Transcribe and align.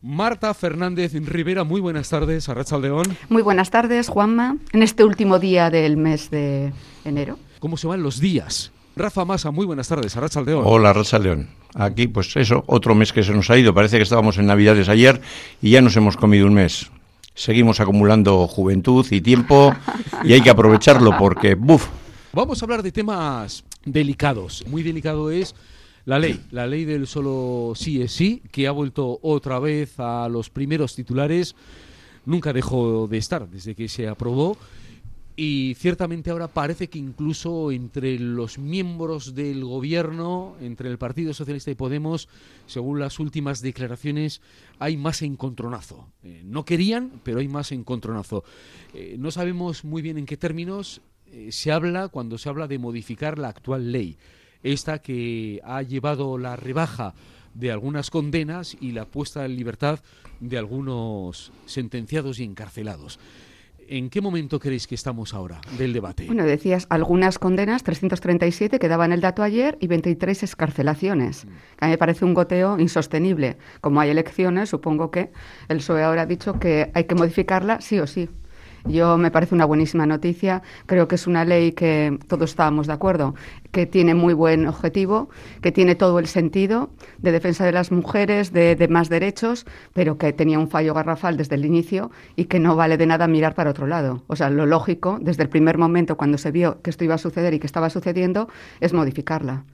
Marta 0.00 0.54
Fernández 0.54 1.12
Rivera, 1.12 1.64
muy 1.64 1.80
buenas 1.80 2.08
tardes, 2.08 2.48
Arrachaldeón. 2.48 3.16
Muy 3.28 3.42
buenas 3.42 3.70
tardes, 3.70 4.08
Juanma. 4.08 4.56
En 4.72 4.84
este 4.84 5.02
último 5.02 5.40
día 5.40 5.70
del 5.70 5.96
mes 5.96 6.30
de 6.30 6.72
enero. 7.04 7.36
¿Cómo 7.58 7.76
se 7.76 7.88
van 7.88 8.04
los 8.04 8.20
días? 8.20 8.70
Rafa 8.94 9.24
Masa, 9.24 9.50
muy 9.50 9.66
buenas 9.66 9.88
tardes, 9.88 10.16
Arrachaldeón. 10.16 10.62
Hola, 10.64 10.90
Arrachaldeón. 10.90 11.48
Aquí, 11.74 12.06
pues 12.06 12.36
eso, 12.36 12.62
otro 12.68 12.94
mes 12.94 13.12
que 13.12 13.24
se 13.24 13.32
nos 13.32 13.50
ha 13.50 13.58
ido. 13.58 13.74
Parece 13.74 13.96
que 13.96 14.04
estábamos 14.04 14.38
en 14.38 14.46
Navidades 14.46 14.88
ayer 14.88 15.20
y 15.60 15.70
ya 15.70 15.82
nos 15.82 15.96
hemos 15.96 16.16
comido 16.16 16.46
un 16.46 16.54
mes. 16.54 16.88
Seguimos 17.34 17.80
acumulando 17.80 18.46
juventud 18.46 19.04
y 19.10 19.20
tiempo 19.20 19.74
y 20.22 20.32
hay 20.32 20.42
que 20.42 20.50
aprovecharlo 20.50 21.16
porque, 21.18 21.56
buf. 21.56 21.88
Vamos 22.32 22.62
a 22.62 22.64
hablar 22.64 22.84
de 22.84 22.92
temas 22.92 23.64
delicados. 23.84 24.64
Muy 24.68 24.84
delicado 24.84 25.32
es 25.32 25.56
la 26.08 26.18
ley, 26.18 26.40
la 26.52 26.66
ley 26.66 26.86
del 26.86 27.06
solo 27.06 27.74
sí 27.76 28.00
es 28.00 28.12
sí, 28.12 28.40
que 28.50 28.66
ha 28.66 28.70
vuelto 28.70 29.18
otra 29.20 29.58
vez 29.58 30.00
a 30.00 30.26
los 30.30 30.48
primeros 30.48 30.94
titulares, 30.94 31.54
nunca 32.24 32.54
dejó 32.54 33.06
de 33.08 33.18
estar 33.18 33.46
desde 33.46 33.74
que 33.74 33.88
se 33.88 34.08
aprobó 34.08 34.56
y 35.36 35.76
ciertamente 35.78 36.30
ahora 36.30 36.48
parece 36.48 36.88
que 36.88 36.98
incluso 36.98 37.72
entre 37.72 38.18
los 38.18 38.56
miembros 38.56 39.34
del 39.34 39.66
gobierno, 39.66 40.56
entre 40.62 40.88
el 40.88 40.96
Partido 40.96 41.34
Socialista 41.34 41.70
y 41.70 41.74
Podemos, 41.74 42.30
según 42.64 43.00
las 43.00 43.20
últimas 43.20 43.60
declaraciones, 43.60 44.40
hay 44.78 44.96
más 44.96 45.20
encontronazo. 45.20 46.08
Eh, 46.22 46.40
no 46.42 46.64
querían, 46.64 47.20
pero 47.22 47.40
hay 47.40 47.48
más 47.48 47.70
encontronazo. 47.70 48.44
Eh, 48.94 49.16
no 49.18 49.30
sabemos 49.30 49.84
muy 49.84 50.00
bien 50.00 50.16
en 50.16 50.24
qué 50.24 50.38
términos 50.38 51.02
eh, 51.26 51.52
se 51.52 51.70
habla 51.70 52.08
cuando 52.08 52.38
se 52.38 52.48
habla 52.48 52.66
de 52.66 52.78
modificar 52.78 53.38
la 53.38 53.48
actual 53.48 53.92
ley 53.92 54.16
esta 54.62 54.98
que 54.98 55.60
ha 55.64 55.82
llevado 55.82 56.38
la 56.38 56.56
rebaja 56.56 57.14
de 57.54 57.72
algunas 57.72 58.10
condenas 58.10 58.76
y 58.80 58.92
la 58.92 59.04
puesta 59.04 59.44
en 59.44 59.56
libertad 59.56 60.00
de 60.40 60.58
algunos 60.58 61.52
sentenciados 61.66 62.38
y 62.38 62.44
encarcelados. 62.44 63.18
¿En 63.90 64.10
qué 64.10 64.20
momento 64.20 64.60
creéis 64.60 64.86
que 64.86 64.94
estamos 64.94 65.32
ahora 65.32 65.62
del 65.78 65.94
debate? 65.94 66.26
Bueno, 66.26 66.44
decías 66.44 66.86
algunas 66.90 67.38
condenas, 67.38 67.82
337 67.84 68.78
que 68.78 68.86
daban 68.86 69.12
el 69.12 69.22
dato 69.22 69.42
ayer 69.42 69.78
y 69.80 69.86
23 69.86 70.42
escarcelaciones. 70.42 71.46
Mm. 71.46 71.48
A 71.80 71.86
mí 71.86 71.90
me 71.92 71.98
parece 71.98 72.26
un 72.26 72.34
goteo 72.34 72.78
insostenible. 72.78 73.56
Como 73.80 74.00
hay 74.00 74.10
elecciones, 74.10 74.68
supongo 74.68 75.10
que 75.10 75.30
el 75.68 75.78
PSOE 75.78 76.02
ahora 76.02 76.22
ha 76.22 76.26
dicho 76.26 76.58
que 76.58 76.90
hay 76.92 77.04
que 77.04 77.14
modificarla 77.14 77.80
sí 77.80 77.98
o 77.98 78.06
sí. 78.06 78.28
Yo 78.84 79.18
me 79.18 79.30
parece 79.30 79.54
una 79.54 79.64
buenísima 79.64 80.06
noticia. 80.06 80.62
Creo 80.86 81.08
que 81.08 81.16
es 81.16 81.26
una 81.26 81.44
ley 81.44 81.72
que 81.72 82.18
todos 82.28 82.50
estábamos 82.50 82.86
de 82.86 82.92
acuerdo, 82.92 83.34
que 83.72 83.86
tiene 83.86 84.14
muy 84.14 84.34
buen 84.34 84.66
objetivo, 84.66 85.28
que 85.60 85.72
tiene 85.72 85.94
todo 85.94 86.18
el 86.18 86.26
sentido 86.26 86.90
de 87.18 87.32
defensa 87.32 87.64
de 87.64 87.72
las 87.72 87.92
mujeres, 87.92 88.52
de, 88.52 88.88
más 88.88 89.08
derechos, 89.08 89.66
pero 89.92 90.18
que 90.18 90.32
tenía 90.32 90.58
un 90.58 90.68
fallo 90.68 90.94
garrafal 90.94 91.36
desde 91.36 91.56
el 91.56 91.64
inicio 91.64 92.10
y 92.36 92.44
que 92.46 92.58
no 92.58 92.76
vale 92.76 92.96
de 92.96 93.06
nada 93.06 93.26
mirar 93.26 93.54
para 93.54 93.70
otro 93.70 93.86
lado. 93.86 94.22
O 94.26 94.36
sea, 94.36 94.50
lo 94.50 94.66
lógico, 94.66 95.18
desde 95.20 95.42
el 95.42 95.48
primer 95.48 95.78
momento 95.78 96.16
cuando 96.16 96.38
se 96.38 96.50
vio 96.50 96.80
que 96.82 96.90
esto 96.90 97.04
iba 97.04 97.14
a 97.14 97.18
suceder 97.18 97.54
y 97.54 97.58
que 97.58 97.66
estaba 97.66 97.90
sucediendo, 97.90 98.48
es 98.80 98.92
modificarla. 98.92 99.64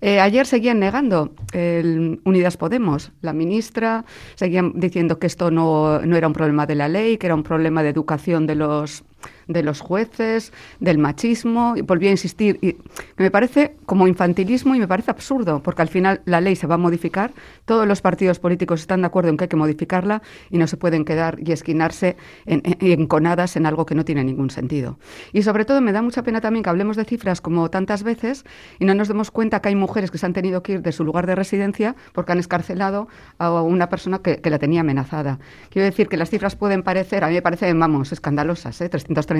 Eh, 0.00 0.20
ayer 0.20 0.46
seguían 0.46 0.78
negando 0.78 1.34
el 1.52 2.20
Unidas 2.24 2.56
Podemos. 2.56 3.12
La 3.20 3.32
ministra 3.32 4.04
seguían 4.36 4.72
diciendo 4.76 5.18
que 5.18 5.26
esto 5.26 5.50
no, 5.50 6.00
no 6.00 6.16
era 6.16 6.28
un 6.28 6.32
problema 6.32 6.66
de 6.66 6.76
la 6.76 6.88
ley, 6.88 7.18
que 7.18 7.26
era 7.26 7.34
un 7.34 7.42
problema 7.42 7.82
de 7.82 7.88
educación 7.88 8.46
de 8.46 8.54
los 8.54 9.04
de 9.48 9.62
los 9.62 9.80
jueces, 9.80 10.52
del 10.78 10.98
machismo, 10.98 11.74
y 11.76 11.80
volví 11.80 12.06
a 12.06 12.10
insistir. 12.10 12.58
Y 12.62 12.76
me 13.16 13.30
parece 13.30 13.76
como 13.86 14.06
infantilismo 14.06 14.74
y 14.74 14.78
me 14.78 14.86
parece 14.86 15.10
absurdo, 15.10 15.62
porque 15.62 15.82
al 15.82 15.88
final 15.88 16.20
la 16.24 16.40
ley 16.40 16.54
se 16.54 16.66
va 16.66 16.76
a 16.76 16.78
modificar, 16.78 17.32
todos 17.64 17.86
los 17.86 18.00
partidos 18.00 18.38
políticos 18.38 18.80
están 18.80 19.00
de 19.00 19.06
acuerdo 19.06 19.30
en 19.30 19.36
que 19.36 19.44
hay 19.44 19.48
que 19.48 19.56
modificarla 19.56 20.22
y 20.50 20.58
no 20.58 20.66
se 20.66 20.76
pueden 20.76 21.04
quedar 21.04 21.38
y 21.44 21.52
esquinarse 21.52 22.16
en, 22.46 22.62
enconadas 22.80 23.56
en 23.56 23.66
algo 23.66 23.86
que 23.86 23.94
no 23.94 24.04
tiene 24.04 24.22
ningún 24.22 24.50
sentido. 24.50 24.98
Y 25.32 25.42
sobre 25.42 25.64
todo 25.64 25.80
me 25.80 25.92
da 25.92 26.02
mucha 26.02 26.22
pena 26.22 26.40
también 26.40 26.62
que 26.62 26.70
hablemos 26.70 26.96
de 26.96 27.04
cifras 27.04 27.40
como 27.40 27.70
tantas 27.70 28.02
veces 28.02 28.44
y 28.78 28.84
no 28.84 28.94
nos 28.94 29.08
demos 29.08 29.30
cuenta 29.30 29.60
que 29.60 29.70
hay 29.70 29.74
mujeres 29.74 30.10
que 30.10 30.18
se 30.18 30.26
han 30.26 30.32
tenido 30.34 30.62
que 30.62 30.72
ir 30.74 30.82
de 30.82 30.92
su 30.92 31.04
lugar 31.04 31.26
de 31.26 31.34
residencia 31.34 31.96
porque 32.12 32.32
han 32.32 32.38
escarcelado 32.38 33.08
a 33.38 33.62
una 33.62 33.88
persona 33.88 34.18
que, 34.18 34.40
la 34.48 34.58
tenía 34.58 34.80
amenazada. 34.80 35.38
Quiero 35.68 35.84
decir 35.84 36.08
que 36.08 36.16
las 36.16 36.30
cifras 36.30 36.56
pueden 36.56 36.82
parecer, 36.82 37.22
a 37.22 37.28
mí 37.28 37.34
me 37.34 37.42
parecen, 37.42 37.78
vamos, 37.78 38.12
escandalosas, 38.12 38.80
¿eh? 38.80 38.88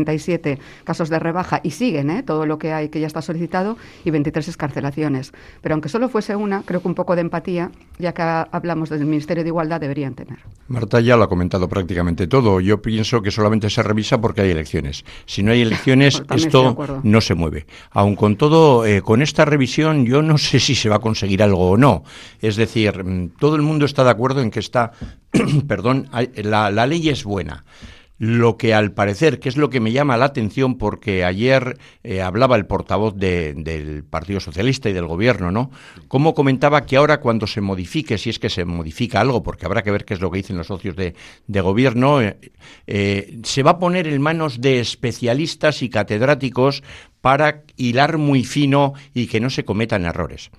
337 0.05 0.59
casos 0.85 1.09
de 1.09 1.19
rebaja 1.19 1.61
y 1.63 1.71
siguen 1.71 2.11
¿eh? 2.11 2.23
todo 2.23 2.47
lo 2.47 2.59
que 2.59 2.73
hay 2.73 2.89
que 2.89 3.01
ya 3.01 3.07
está 3.07 3.23
solicitado 3.23 3.77
y 4.05 4.11
23 4.11 4.49
escarcelaciones. 4.49 5.33
Pero 5.61 5.75
aunque 5.75 5.89
solo 5.89 6.09
fuese 6.09 6.37
una, 6.37 6.63
creo 6.63 6.83
que 6.83 6.89
un 6.89 6.95
poco 6.95 7.15
de 7.15 7.23
empatía, 7.23 7.71
ya 7.99 8.13
que 8.13 8.23
hablamos 8.23 8.91
del 8.91 9.05
Ministerio 9.05 9.43
de 9.43 9.49
Igualdad, 9.49 9.81
deberían 9.81 10.15
tener. 10.15 10.39
Marta 10.69 11.01
ya 11.01 11.17
lo 11.17 11.25
ha 11.25 11.29
comentado 11.29 11.69
prácticamente 11.69 12.27
todo. 12.27 12.61
Yo 12.61 12.83
pienso 12.83 13.23
que 13.23 13.31
solamente 13.31 13.71
se 13.71 13.83
revisa 13.83 14.21
porque 14.21 14.43
hay 14.43 14.51
elecciones. 14.51 15.05
Si 15.27 15.43
no 15.43 15.53
hay 15.53 15.63
elecciones, 15.63 16.23
esto 16.35 16.77
no 17.03 17.21
se 17.21 17.35
mueve. 17.35 17.67
Aun 17.91 18.17
con 18.17 18.37
todo, 18.37 18.85
eh, 18.85 19.03
con 19.03 19.23
esta 19.23 19.45
revisión 19.45 20.05
yo 20.05 20.23
no 20.23 20.39
sé 20.39 20.61
si 20.61 20.75
se 20.75 20.89
va 20.89 20.97
a 20.97 21.01
conseguir 21.01 21.43
algo 21.43 21.71
o 21.71 21.77
no. 21.77 22.05
Es 22.41 22.57
decir, 22.57 23.05
mm, 23.05 23.31
todo 23.39 23.57
el 23.57 23.63
mundo 23.63 23.85
está 23.85 24.05
de 24.05 24.11
acuerdo 24.11 24.41
en 24.41 24.51
que 24.51 24.61
está, 24.61 24.93
perdón, 25.67 26.09
la 26.35 26.87
ley 26.87 27.09
es 27.09 27.25
buena. 27.25 27.65
Lo 28.19 28.57
que 28.57 28.75
al 28.75 28.91
parecer, 28.91 29.39
que 29.39 29.49
es 29.49 29.57
lo 29.57 29.71
que 29.71 29.79
me 29.79 29.93
llama 29.93 30.17
la 30.17 30.25
atención, 30.25 30.77
porque 30.77 31.25
ayer 31.25 31.79
eh, 32.03 32.21
hablaba 32.21 32.57
el 32.57 32.67
portavoz 32.67 33.15
del 33.15 34.05
Partido 34.11 34.41
Socialista 34.41 34.91
y 34.91 34.93
del 34.93 35.07
Gobierno, 35.07 35.53
¿no? 35.53 35.71
Como 36.09 36.35
comentaba 36.35 36.85
que 36.85 36.97
ahora 36.97 37.21
cuando 37.21 37.47
se 37.47 37.61
modifique, 37.61 38.19
si 38.19 38.31
es 38.31 38.41
que 38.41 38.51
se 38.51 38.65
modifica 38.65 39.21
algo, 39.21 39.45
porque 39.45 39.67
habrá 39.67 39.83
que 39.83 39.93
ver 39.93 40.05
qué 40.05 40.15
es 40.15 40.21
lo 40.21 40.33
que 40.33 40.39
dicen 40.39 40.57
los 40.57 40.67
socios 40.67 40.97
de, 40.97 41.15
Gobierno, 41.61 42.21
eh, 42.21 42.39
eh, 42.89 43.39
se 43.45 43.63
va 43.63 43.73
a 43.73 43.79
poner 43.79 44.09
en 44.09 44.21
manos 44.21 44.61
de 44.61 44.81
especialistas 44.81 45.83
y 45.83 45.89
catedráticos 45.89 46.83
para 47.21 47.63
hilar 47.77 48.19
muy 48.19 48.43
fino 48.43 48.95
y 49.15 49.29
que 49.29 49.39
no 49.39 49.49
se 49.49 49.65
cometan 49.65 50.07
errores. 50.07 50.51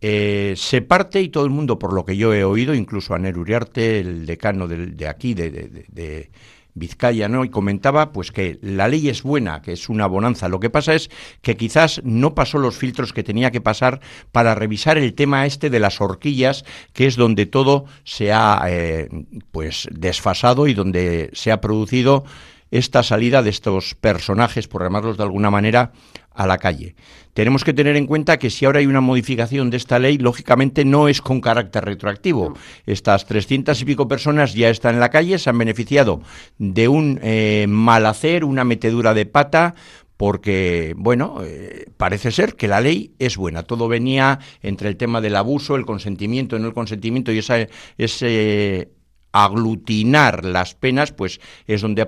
se 0.00 0.82
parte 0.82 1.22
y 1.22 1.30
todo 1.30 1.44
el 1.44 1.50
mundo, 1.50 1.78
por 1.78 1.94
lo 1.94 2.04
que 2.04 2.18
yo 2.18 2.34
he 2.34 2.44
oído, 2.44 2.74
incluso 2.74 3.14
a 3.14 3.18
Uriarte, 3.18 4.00
el 4.00 4.26
decano 4.26 4.68
de, 4.68 5.08
aquí, 5.08 5.32
de, 5.32 6.30
Vizcaya, 6.74 7.28
¿no? 7.28 7.44
Y 7.44 7.50
comentaba 7.50 8.12
pues 8.12 8.32
que 8.32 8.58
la 8.62 8.88
ley 8.88 9.08
es 9.08 9.22
buena, 9.22 9.60
que 9.60 9.72
es 9.72 9.88
una 9.88 10.06
bonanza. 10.06 10.48
Lo 10.48 10.58
que 10.58 10.70
pasa 10.70 10.94
es 10.94 11.10
que 11.42 11.56
quizás 11.56 12.00
no 12.04 12.34
pasó 12.34 12.58
los 12.58 12.76
filtros 12.76 13.12
que 13.12 13.22
tenía 13.22 13.50
que 13.50 13.60
pasar 13.60 14.00
para 14.32 14.54
revisar 14.54 14.96
el 14.96 15.14
tema 15.14 15.44
este 15.44 15.68
de 15.68 15.80
las 15.80 16.00
horquillas, 16.00 16.64
que 16.92 17.06
es 17.06 17.16
donde 17.16 17.46
todo 17.46 17.84
se 18.04 18.32
ha 18.32 18.64
eh, 18.68 19.08
pues 19.50 19.88
desfasado 19.92 20.66
y 20.66 20.74
donde 20.74 21.30
se 21.34 21.52
ha 21.52 21.60
producido 21.60 22.24
esta 22.72 23.02
salida 23.02 23.42
de 23.42 23.50
estos 23.50 23.94
personajes, 23.94 24.66
por 24.66 24.82
llamarlos 24.82 25.18
de 25.18 25.22
alguna 25.22 25.50
manera, 25.50 25.92
a 26.34 26.46
la 26.46 26.56
calle. 26.56 26.96
Tenemos 27.34 27.64
que 27.64 27.74
tener 27.74 27.96
en 27.96 28.06
cuenta 28.06 28.38
que 28.38 28.48
si 28.48 28.64
ahora 28.64 28.80
hay 28.80 28.86
una 28.86 29.02
modificación 29.02 29.68
de 29.68 29.76
esta 29.76 29.98
ley, 29.98 30.16
lógicamente 30.16 30.84
no 30.84 31.06
es 31.06 31.20
con 31.20 31.42
carácter 31.42 31.84
retroactivo. 31.84 32.54
Estas 32.86 33.26
trescientas 33.26 33.80
y 33.82 33.84
pico 33.84 34.08
personas 34.08 34.54
ya 34.54 34.70
están 34.70 34.94
en 34.94 35.00
la 35.00 35.10
calle, 35.10 35.38
se 35.38 35.50
han 35.50 35.58
beneficiado 35.58 36.22
de 36.58 36.88
un 36.88 37.20
eh, 37.22 37.66
mal 37.68 38.06
hacer, 38.06 38.44
una 38.44 38.64
metedura 38.64 39.12
de 39.12 39.26
pata, 39.26 39.74
porque, 40.16 40.94
bueno, 40.96 41.40
eh, 41.42 41.86
parece 41.98 42.30
ser 42.30 42.54
que 42.54 42.68
la 42.68 42.80
ley 42.80 43.12
es 43.18 43.36
buena. 43.36 43.64
Todo 43.64 43.88
venía 43.88 44.38
entre 44.62 44.88
el 44.88 44.96
tema 44.96 45.20
del 45.20 45.36
abuso, 45.36 45.76
el 45.76 45.84
consentimiento, 45.84 46.58
no 46.58 46.68
el 46.68 46.74
consentimiento 46.74 47.32
y 47.32 47.38
esa, 47.38 47.66
ese 47.98 48.88
aglutinar 49.32 50.44
las 50.44 50.74
penas, 50.74 51.12
pues 51.12 51.40
es 51.66 51.80
donde 51.80 52.06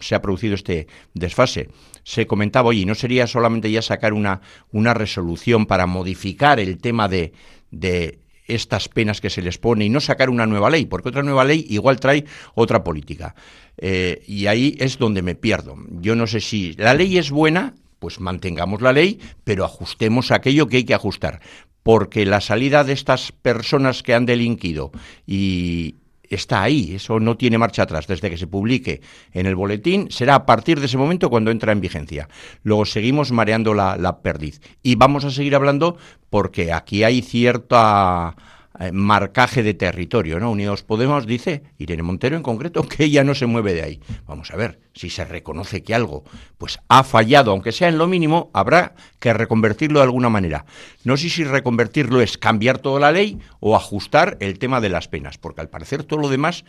se 0.00 0.14
ha 0.14 0.22
producido 0.22 0.54
este 0.54 0.88
desfase. 1.14 1.68
Se 2.02 2.26
comentaba, 2.26 2.68
oye, 2.68 2.84
¿no 2.84 2.94
sería 2.94 3.26
solamente 3.26 3.70
ya 3.70 3.80
sacar 3.80 4.12
una, 4.12 4.40
una 4.72 4.92
resolución 4.92 5.66
para 5.66 5.86
modificar 5.86 6.60
el 6.60 6.78
tema 6.78 7.08
de, 7.08 7.32
de 7.70 8.18
estas 8.46 8.88
penas 8.88 9.20
que 9.20 9.30
se 9.30 9.42
les 9.42 9.58
pone 9.58 9.86
y 9.86 9.88
no 9.88 10.00
sacar 10.00 10.30
una 10.30 10.46
nueva 10.46 10.70
ley, 10.70 10.86
porque 10.86 11.08
otra 11.08 11.22
nueva 11.22 11.44
ley 11.44 11.64
igual 11.70 12.00
trae 12.00 12.24
otra 12.54 12.84
política. 12.84 13.34
Eh, 13.78 14.22
y 14.26 14.46
ahí 14.46 14.76
es 14.78 14.98
donde 14.98 15.22
me 15.22 15.34
pierdo. 15.34 15.76
Yo 16.00 16.14
no 16.14 16.26
sé 16.26 16.40
si 16.40 16.74
la 16.74 16.94
ley 16.94 17.18
es 17.18 17.30
buena, 17.30 17.74
pues 17.98 18.20
mantengamos 18.20 18.82
la 18.82 18.92
ley, 18.92 19.20
pero 19.44 19.64
ajustemos 19.64 20.30
aquello 20.30 20.66
que 20.66 20.78
hay 20.78 20.84
que 20.84 20.94
ajustar. 20.94 21.40
Porque 21.82 22.24
la 22.24 22.40
salida 22.40 22.84
de 22.84 22.92
estas 22.92 23.32
personas 23.32 24.02
que 24.02 24.14
han 24.14 24.26
delinquido 24.26 24.92
y, 25.26 25.96
está 26.34 26.62
ahí, 26.62 26.94
eso 26.94 27.20
no 27.20 27.36
tiene 27.36 27.58
marcha 27.58 27.82
atrás. 27.82 28.06
Desde 28.06 28.30
que 28.30 28.36
se 28.36 28.46
publique 28.46 29.00
en 29.32 29.46
el 29.46 29.54
boletín, 29.54 30.10
será 30.10 30.34
a 30.34 30.46
partir 30.46 30.80
de 30.80 30.86
ese 30.86 30.98
momento 30.98 31.30
cuando 31.30 31.50
entra 31.50 31.72
en 31.72 31.80
vigencia. 31.80 32.28
Luego 32.62 32.84
seguimos 32.84 33.32
mareando 33.32 33.74
la, 33.74 34.18
perdiz. 34.22 34.60
Y 34.82 34.94
vamos 34.96 35.24
a 35.24 35.30
seguir 35.30 35.54
hablando 35.54 35.96
porque 36.30 36.72
aquí 36.72 37.04
hay 37.04 37.22
cierta 37.22 38.36
eh, 38.80 38.90
marcaje 38.92 39.62
de 39.62 39.74
territorio, 39.74 40.40
¿no? 40.40 40.50
Unidos 40.50 40.82
Podemos 40.82 41.26
dice, 41.26 41.62
Irene 41.78 42.02
Montero 42.02 42.36
en 42.36 42.42
concreto, 42.42 42.82
que 42.88 43.04
ella 43.04 43.22
no 43.22 43.34
se 43.34 43.46
mueve 43.46 43.72
de 43.72 43.82
ahí. 43.82 44.00
Vamos 44.26 44.50
a 44.50 44.56
ver, 44.56 44.80
si 44.94 45.10
se 45.10 45.24
reconoce 45.24 45.82
que 45.82 45.94
algo 45.94 46.24
pues 46.58 46.78
ha 46.88 47.04
fallado, 47.04 47.52
aunque 47.52 47.72
sea 47.72 47.88
en 47.88 47.98
lo 47.98 48.06
mínimo, 48.06 48.50
habrá 48.52 48.94
que 49.20 49.32
reconvertirlo 49.32 50.00
de 50.00 50.04
alguna 50.04 50.28
manera. 50.28 50.64
No 51.04 51.16
sé 51.16 51.28
si 51.28 51.44
reconvertirlo 51.44 52.20
es 52.20 52.36
cambiar 52.36 52.78
toda 52.78 52.98
la 52.98 53.12
ley 53.12 53.38
o 53.60 53.76
ajustar 53.76 54.36
el 54.40 54.58
tema 54.58 54.80
de 54.80 54.88
las 54.88 55.08
penas, 55.08 55.38
porque 55.38 55.60
al 55.60 55.68
parecer 55.68 56.02
todo 56.02 56.18
lo 56.18 56.28
demás, 56.28 56.64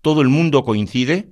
todo 0.00 0.22
el 0.22 0.28
mundo 0.28 0.64
coincide 0.64 1.28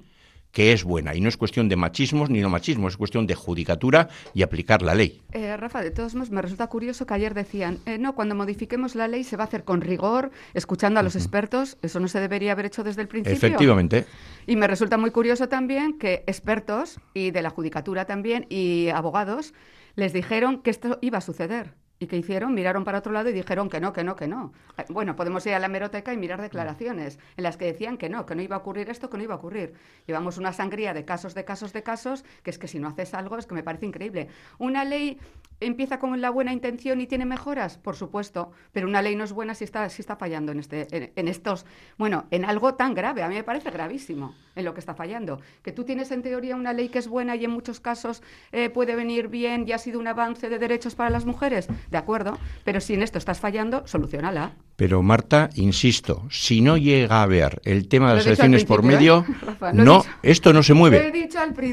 que 0.56 0.72
es 0.72 0.84
buena. 0.84 1.14
Y 1.14 1.20
no 1.20 1.28
es 1.28 1.36
cuestión 1.36 1.68
de 1.68 1.76
machismos 1.76 2.30
ni 2.30 2.40
no 2.40 2.48
machismo, 2.48 2.88
es 2.88 2.96
cuestión 2.96 3.26
de 3.26 3.34
judicatura 3.34 4.08
y 4.32 4.42
aplicar 4.42 4.80
la 4.80 4.94
ley. 4.94 5.20
Eh, 5.32 5.54
Rafa, 5.54 5.82
de 5.82 5.90
todos 5.90 6.14
modos, 6.14 6.30
me 6.30 6.40
resulta 6.40 6.66
curioso 6.68 7.04
que 7.04 7.12
ayer 7.12 7.34
decían, 7.34 7.80
eh, 7.84 7.98
no, 7.98 8.14
cuando 8.14 8.34
modifiquemos 8.34 8.94
la 8.94 9.06
ley 9.06 9.22
se 9.22 9.36
va 9.36 9.44
a 9.44 9.48
hacer 9.48 9.64
con 9.64 9.82
rigor, 9.82 10.30
escuchando 10.54 10.98
a 10.98 11.02
los 11.02 11.14
expertos. 11.14 11.76
Eso 11.82 12.00
no 12.00 12.08
se 12.08 12.20
debería 12.20 12.52
haber 12.52 12.64
hecho 12.64 12.82
desde 12.82 13.02
el 13.02 13.08
principio. 13.08 13.36
Efectivamente. 13.36 14.06
Y 14.46 14.56
me 14.56 14.66
resulta 14.66 14.96
muy 14.96 15.10
curioso 15.10 15.46
también 15.46 15.98
que 15.98 16.24
expertos, 16.26 17.00
y 17.12 17.32
de 17.32 17.42
la 17.42 17.50
judicatura 17.50 18.06
también, 18.06 18.46
y 18.48 18.88
abogados, 18.88 19.52
les 19.94 20.14
dijeron 20.14 20.62
que 20.62 20.70
esto 20.70 20.98
iba 21.02 21.18
a 21.18 21.20
suceder. 21.20 21.74
¿Y 21.98 22.08
qué 22.08 22.16
hicieron? 22.16 22.52
Miraron 22.54 22.84
para 22.84 22.98
otro 22.98 23.12
lado 23.12 23.30
y 23.30 23.32
dijeron 23.32 23.70
que 23.70 23.80
no, 23.80 23.92
que 23.94 24.04
no, 24.04 24.16
que 24.16 24.28
no. 24.28 24.52
Bueno, 24.90 25.16
podemos 25.16 25.46
ir 25.46 25.54
a 25.54 25.58
la 25.58 25.66
hemeroteca 25.66 26.12
y 26.12 26.18
mirar 26.18 26.42
declaraciones 26.42 27.18
en 27.38 27.44
las 27.44 27.56
que 27.56 27.64
decían 27.64 27.96
que 27.96 28.10
no, 28.10 28.26
que 28.26 28.34
no 28.34 28.42
iba 28.42 28.56
a 28.56 28.58
ocurrir 28.58 28.90
esto, 28.90 29.08
que 29.08 29.16
no 29.16 29.22
iba 29.22 29.34
a 29.34 29.38
ocurrir. 29.38 29.72
Llevamos 30.06 30.36
una 30.36 30.52
sangría 30.52 30.92
de 30.92 31.06
casos, 31.06 31.34
de 31.34 31.46
casos, 31.46 31.72
de 31.72 31.82
casos, 31.82 32.24
que 32.42 32.50
es 32.50 32.58
que 32.58 32.68
si 32.68 32.78
no 32.78 32.88
haces 32.88 33.14
algo 33.14 33.38
es 33.38 33.46
que 33.46 33.54
me 33.54 33.62
parece 33.62 33.86
increíble. 33.86 34.28
Una 34.58 34.84
ley 34.84 35.18
empieza 35.60 35.98
con 35.98 36.20
la 36.20 36.28
buena 36.30 36.52
intención 36.52 37.00
y 37.00 37.06
tiene 37.06 37.24
mejoras, 37.24 37.78
por 37.78 37.96
supuesto, 37.96 38.50
pero 38.72 38.86
una 38.86 39.00
ley 39.00 39.16
no 39.16 39.24
es 39.24 39.32
buena 39.32 39.54
si 39.54 39.64
está, 39.64 39.88
si 39.88 40.02
está 40.02 40.16
fallando 40.16 40.52
en, 40.52 40.58
este, 40.60 41.12
en, 41.18 41.28
estos, 41.28 41.64
bueno, 41.96 42.26
en 42.30 42.44
algo 42.44 42.74
tan 42.74 42.92
grave. 42.92 43.22
A 43.22 43.28
mí 43.28 43.36
me 43.36 43.44
parece 43.44 43.70
gravísimo 43.70 44.34
en 44.54 44.64
lo 44.64 44.74
que 44.74 44.80
está 44.80 44.94
fallando. 44.94 45.40
Que 45.62 45.72
tú 45.72 45.84
tienes 45.84 46.10
en 46.10 46.22
teoría 46.22 46.56
una 46.56 46.74
ley 46.74 46.90
que 46.90 46.98
es 46.98 47.08
buena 47.08 47.36
y 47.36 47.44
en 47.46 47.50
muchos 47.50 47.80
casos 47.80 48.22
eh, 48.52 48.68
puede 48.68 48.94
venir 48.96 49.28
bien 49.28 49.64
y 49.66 49.72
ha 49.72 49.78
sido 49.78 49.98
un 49.98 50.06
avance 50.08 50.50
de 50.50 50.58
derechos 50.58 50.94
para 50.94 51.08
las 51.08 51.24
mujeres 51.24 51.68
de 51.90 51.98
acuerdo, 51.98 52.38
pero 52.64 52.80
si 52.80 52.94
en 52.94 53.02
esto 53.02 53.18
estás 53.18 53.40
fallando, 53.40 53.86
solucionala. 53.86 54.52
Pero 54.76 55.02
Marta, 55.02 55.48
insisto, 55.54 56.26
si 56.30 56.60
no 56.60 56.76
llega 56.76 57.16
a 57.16 57.22
haber 57.22 57.60
el 57.64 57.88
tema 57.88 58.10
de 58.10 58.16
las 58.16 58.26
elecciones 58.26 58.64
por 58.64 58.82
medio, 58.82 59.24
¿eh? 59.28 59.70
no, 59.72 60.04
esto 60.22 60.52
no 60.52 60.62
se 60.62 60.74
mueve. 60.74 61.28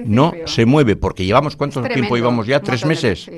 No 0.06 0.34
se 0.46 0.66
mueve, 0.66 0.96
porque 0.96 1.26
llevamos 1.26 1.56
cuánto 1.56 1.82
tiempo 1.84 2.16
llevamos 2.16 2.48
ya, 2.48 2.62
tres 2.62 2.86
meses. 2.86 3.30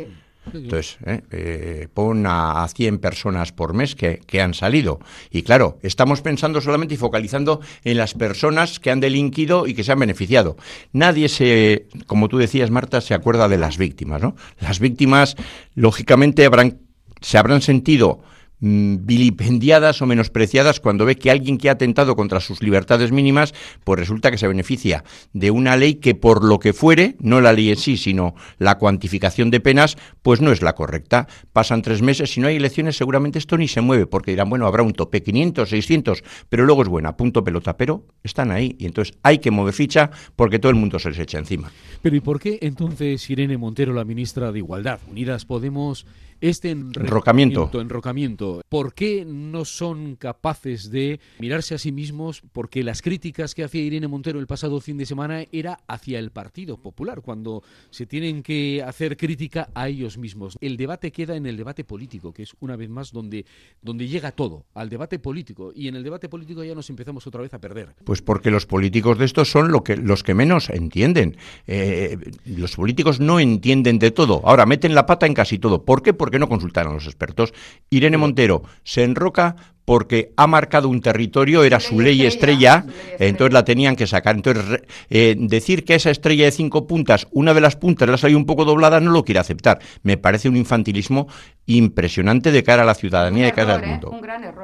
Entonces, 0.53 0.97
¿eh? 1.05 1.21
Eh, 1.31 1.87
pon 1.93 2.25
a, 2.27 2.67
100 2.67 2.99
personas 2.99 3.51
por 3.51 3.73
mes 3.73 3.95
que, 3.95 4.21
que, 4.25 4.41
han 4.41 4.53
salido. 4.53 4.99
Y 5.31 5.43
claro, 5.43 5.79
estamos 5.81 6.21
pensando 6.21 6.61
solamente 6.61 6.95
y 6.95 6.97
focalizando 6.97 7.61
en 7.83 7.97
las 7.97 8.13
personas 8.13 8.79
que 8.79 8.91
han 8.91 8.99
delinquido 8.99 9.67
y 9.67 9.73
que 9.73 9.83
se 9.83 9.91
han 9.91 9.99
beneficiado. 9.99 10.57
Nadie 10.93 11.29
se, 11.29 11.87
como 12.07 12.27
tú 12.27 12.37
decías, 12.37 12.71
Marta, 12.71 13.01
se 13.01 13.13
acuerda 13.13 13.47
de 13.47 13.57
las 13.57 13.77
víctimas, 13.77 14.21
¿no? 14.21 14.35
Las 14.59 14.79
víctimas, 14.79 15.35
lógicamente, 15.75 16.45
habrán 16.45 16.79
se 17.21 17.37
habrán 17.37 17.61
sentido 17.61 18.21
mm, 18.65 19.05
vilipendiadas 19.05 20.01
o 20.01 20.05
menospreciadas 20.05 20.79
cuando 20.79 21.05
ve 21.05 21.15
que 21.15 21.31
alguien 21.31 21.57
que 21.57 21.69
ha 21.69 21.73
atentado 21.73 22.15
contra 22.15 22.39
sus 22.39 22.61
libertades 22.61 23.11
mínimas, 23.11 23.53
pues 23.83 23.99
resulta 23.99 24.31
que 24.31 24.37
se 24.37 24.47
beneficia 24.47 25.03
de 25.33 25.51
una 25.51 25.77
ley 25.77 25.95
que 25.95 26.15
por 26.15 26.43
lo 26.43 26.59
que 26.59 26.73
fuere, 26.73 27.15
no 27.19 27.41
la 27.41 27.53
ley 27.53 27.69
en 27.69 27.77
sí, 27.77 27.97
sino 27.97 28.35
la 28.57 28.77
cuantificación 28.77 29.51
de 29.51 29.59
penas, 29.59 29.97
pues 30.21 30.41
no 30.41 30.51
es 30.51 30.61
la 30.61 30.73
correcta. 30.73 31.27
Pasan 31.53 31.81
tres 31.81 32.01
meses, 32.01 32.31
si 32.31 32.41
no 32.41 32.47
hay 32.47 32.55
elecciones 32.55 32.97
seguramente 32.97 33.39
esto 33.39 33.57
ni 33.57 33.67
se 33.67 33.81
mueve, 33.81 34.07
porque 34.07 34.31
dirán, 34.31 34.49
bueno, 34.49 34.65
habrá 34.65 34.83
un 34.83 34.93
tope 34.93 35.21
500, 35.21 35.69
600, 35.69 36.23
pero 36.49 36.65
luego 36.65 36.81
es 36.81 36.87
buena, 36.87 37.15
punto 37.15 37.43
pelota, 37.43 37.77
pero 37.77 38.05
están 38.23 38.51
ahí 38.51 38.75
y 38.79 38.85
entonces 38.85 39.17
hay 39.23 39.39
que 39.39 39.51
mover 39.51 39.73
ficha 39.73 40.09
porque 40.35 40.59
todo 40.59 40.71
el 40.71 40.75
mundo 40.77 40.99
se 40.99 41.09
les 41.09 41.19
echa 41.19 41.37
encima. 41.37 41.71
Pero 42.01 42.15
¿y 42.15 42.19
por 42.19 42.39
qué 42.39 42.59
entonces 42.61 43.29
Irene 43.29 43.57
Montero, 43.57 43.93
la 43.93 44.05
ministra 44.05 44.51
de 44.51 44.59
Igualdad, 44.59 44.99
Unidas 45.09 45.45
Podemos, 45.45 46.05
este 46.41 46.71
enrocamiento. 46.71 47.69
enrocamiento. 47.79 48.54
¿Por 48.67 48.93
qué 48.93 49.25
no 49.25 49.65
son 49.65 50.15
capaces 50.15 50.91
de 50.91 51.19
mirarse 51.39 51.75
a 51.75 51.77
sí 51.77 51.91
mismos? 51.91 52.41
Porque 52.51 52.83
las 52.83 53.01
críticas 53.01 53.55
que 53.55 53.63
hacía 53.63 53.81
Irene 53.81 54.07
Montero 54.07 54.39
el 54.39 54.47
pasado 54.47 54.81
fin 54.81 54.97
de 54.97 55.05
semana 55.05 55.45
era 55.51 55.79
hacia 55.87 56.19
el 56.19 56.31
Partido 56.31 56.77
Popular, 56.77 57.21
cuando 57.21 57.63
se 57.89 58.05
tienen 58.05 58.43
que 58.43 58.83
hacer 58.83 59.17
crítica 59.17 59.69
a 59.73 59.87
ellos 59.87 60.17
mismos. 60.17 60.57
El 60.61 60.77
debate 60.77 61.11
queda 61.11 61.35
en 61.35 61.45
el 61.45 61.57
debate 61.57 61.83
político, 61.83 62.33
que 62.33 62.43
es 62.43 62.53
una 62.59 62.75
vez 62.75 62.89
más 62.89 63.11
donde, 63.11 63.45
donde 63.81 64.07
llega 64.07 64.31
todo, 64.31 64.65
al 64.73 64.89
debate 64.89 65.19
político. 65.19 65.71
Y 65.75 65.87
en 65.87 65.95
el 65.95 66.03
debate 66.03 66.29
político 66.29 66.63
ya 66.63 66.75
nos 66.75 66.89
empezamos 66.89 67.27
otra 67.27 67.41
vez 67.41 67.53
a 67.53 67.59
perder. 67.59 67.95
Pues 68.03 68.21
porque 68.21 68.51
los 68.51 68.65
políticos 68.65 69.17
de 69.17 69.25
estos 69.25 69.51
son 69.51 69.71
lo 69.71 69.83
que, 69.83 69.95
los 69.95 70.23
que 70.23 70.33
menos 70.33 70.69
entienden. 70.69 71.37
Eh, 71.67 72.17
los 72.45 72.75
políticos 72.75 73.19
no 73.19 73.39
entienden 73.39 73.99
de 73.99 74.11
todo. 74.11 74.41
Ahora 74.45 74.65
meten 74.65 74.95
la 74.95 75.05
pata 75.05 75.25
en 75.25 75.33
casi 75.33 75.59
todo. 75.59 75.85
¿Por 75.85 76.01
qué? 76.01 76.15
¿por 76.15 76.31
qué 76.31 76.39
no 76.39 76.49
consultaron 76.49 76.93
a 76.93 76.95
los 76.95 77.05
expertos? 77.05 77.53
Irene 77.89 78.17
Montero 78.17 78.34
se 78.83 79.03
enroca 79.03 79.55
porque 79.85 80.33
ha 80.35 80.47
marcado 80.47 80.89
un 80.89 80.99
territorio, 80.99 81.63
era 81.63 81.79
su 81.79 82.01
ley, 82.01 82.25
estrella, 82.25 82.85
entonces 83.19 83.53
la 83.53 83.63
tenían 83.63 83.95
que 83.95 84.07
sacar. 84.07 84.35
Entonces, 84.35 84.81
eh, 85.09 85.35
decir 85.37 85.85
que 85.85 85.93
esa 85.93 86.09
estrella 86.09 86.45
de 86.45 86.51
cinco 86.51 86.87
puntas, 86.87 87.27
una 87.31 87.53
de 87.53 87.61
las 87.61 87.75
puntas 87.75 88.09
la 88.09 88.17
salido 88.17 88.39
un 88.39 88.47
poco 88.47 88.65
doblada, 88.65 88.99
no 88.99 89.11
lo 89.11 89.23
quiere 89.23 89.39
aceptar. 89.39 89.79
Me 90.01 90.17
parece 90.17 90.49
un 90.49 90.57
infantilismo 90.57 91.27
impresionante 91.67 92.51
de 92.51 92.63
cara 92.63 92.81
a 92.81 92.85
la 92.85 92.95
ciudadanía, 92.95 93.45
de 93.45 93.53
cara 93.53 93.75
al 93.75 93.83
¿eh? 93.83 93.87
mundo. 93.87 94.11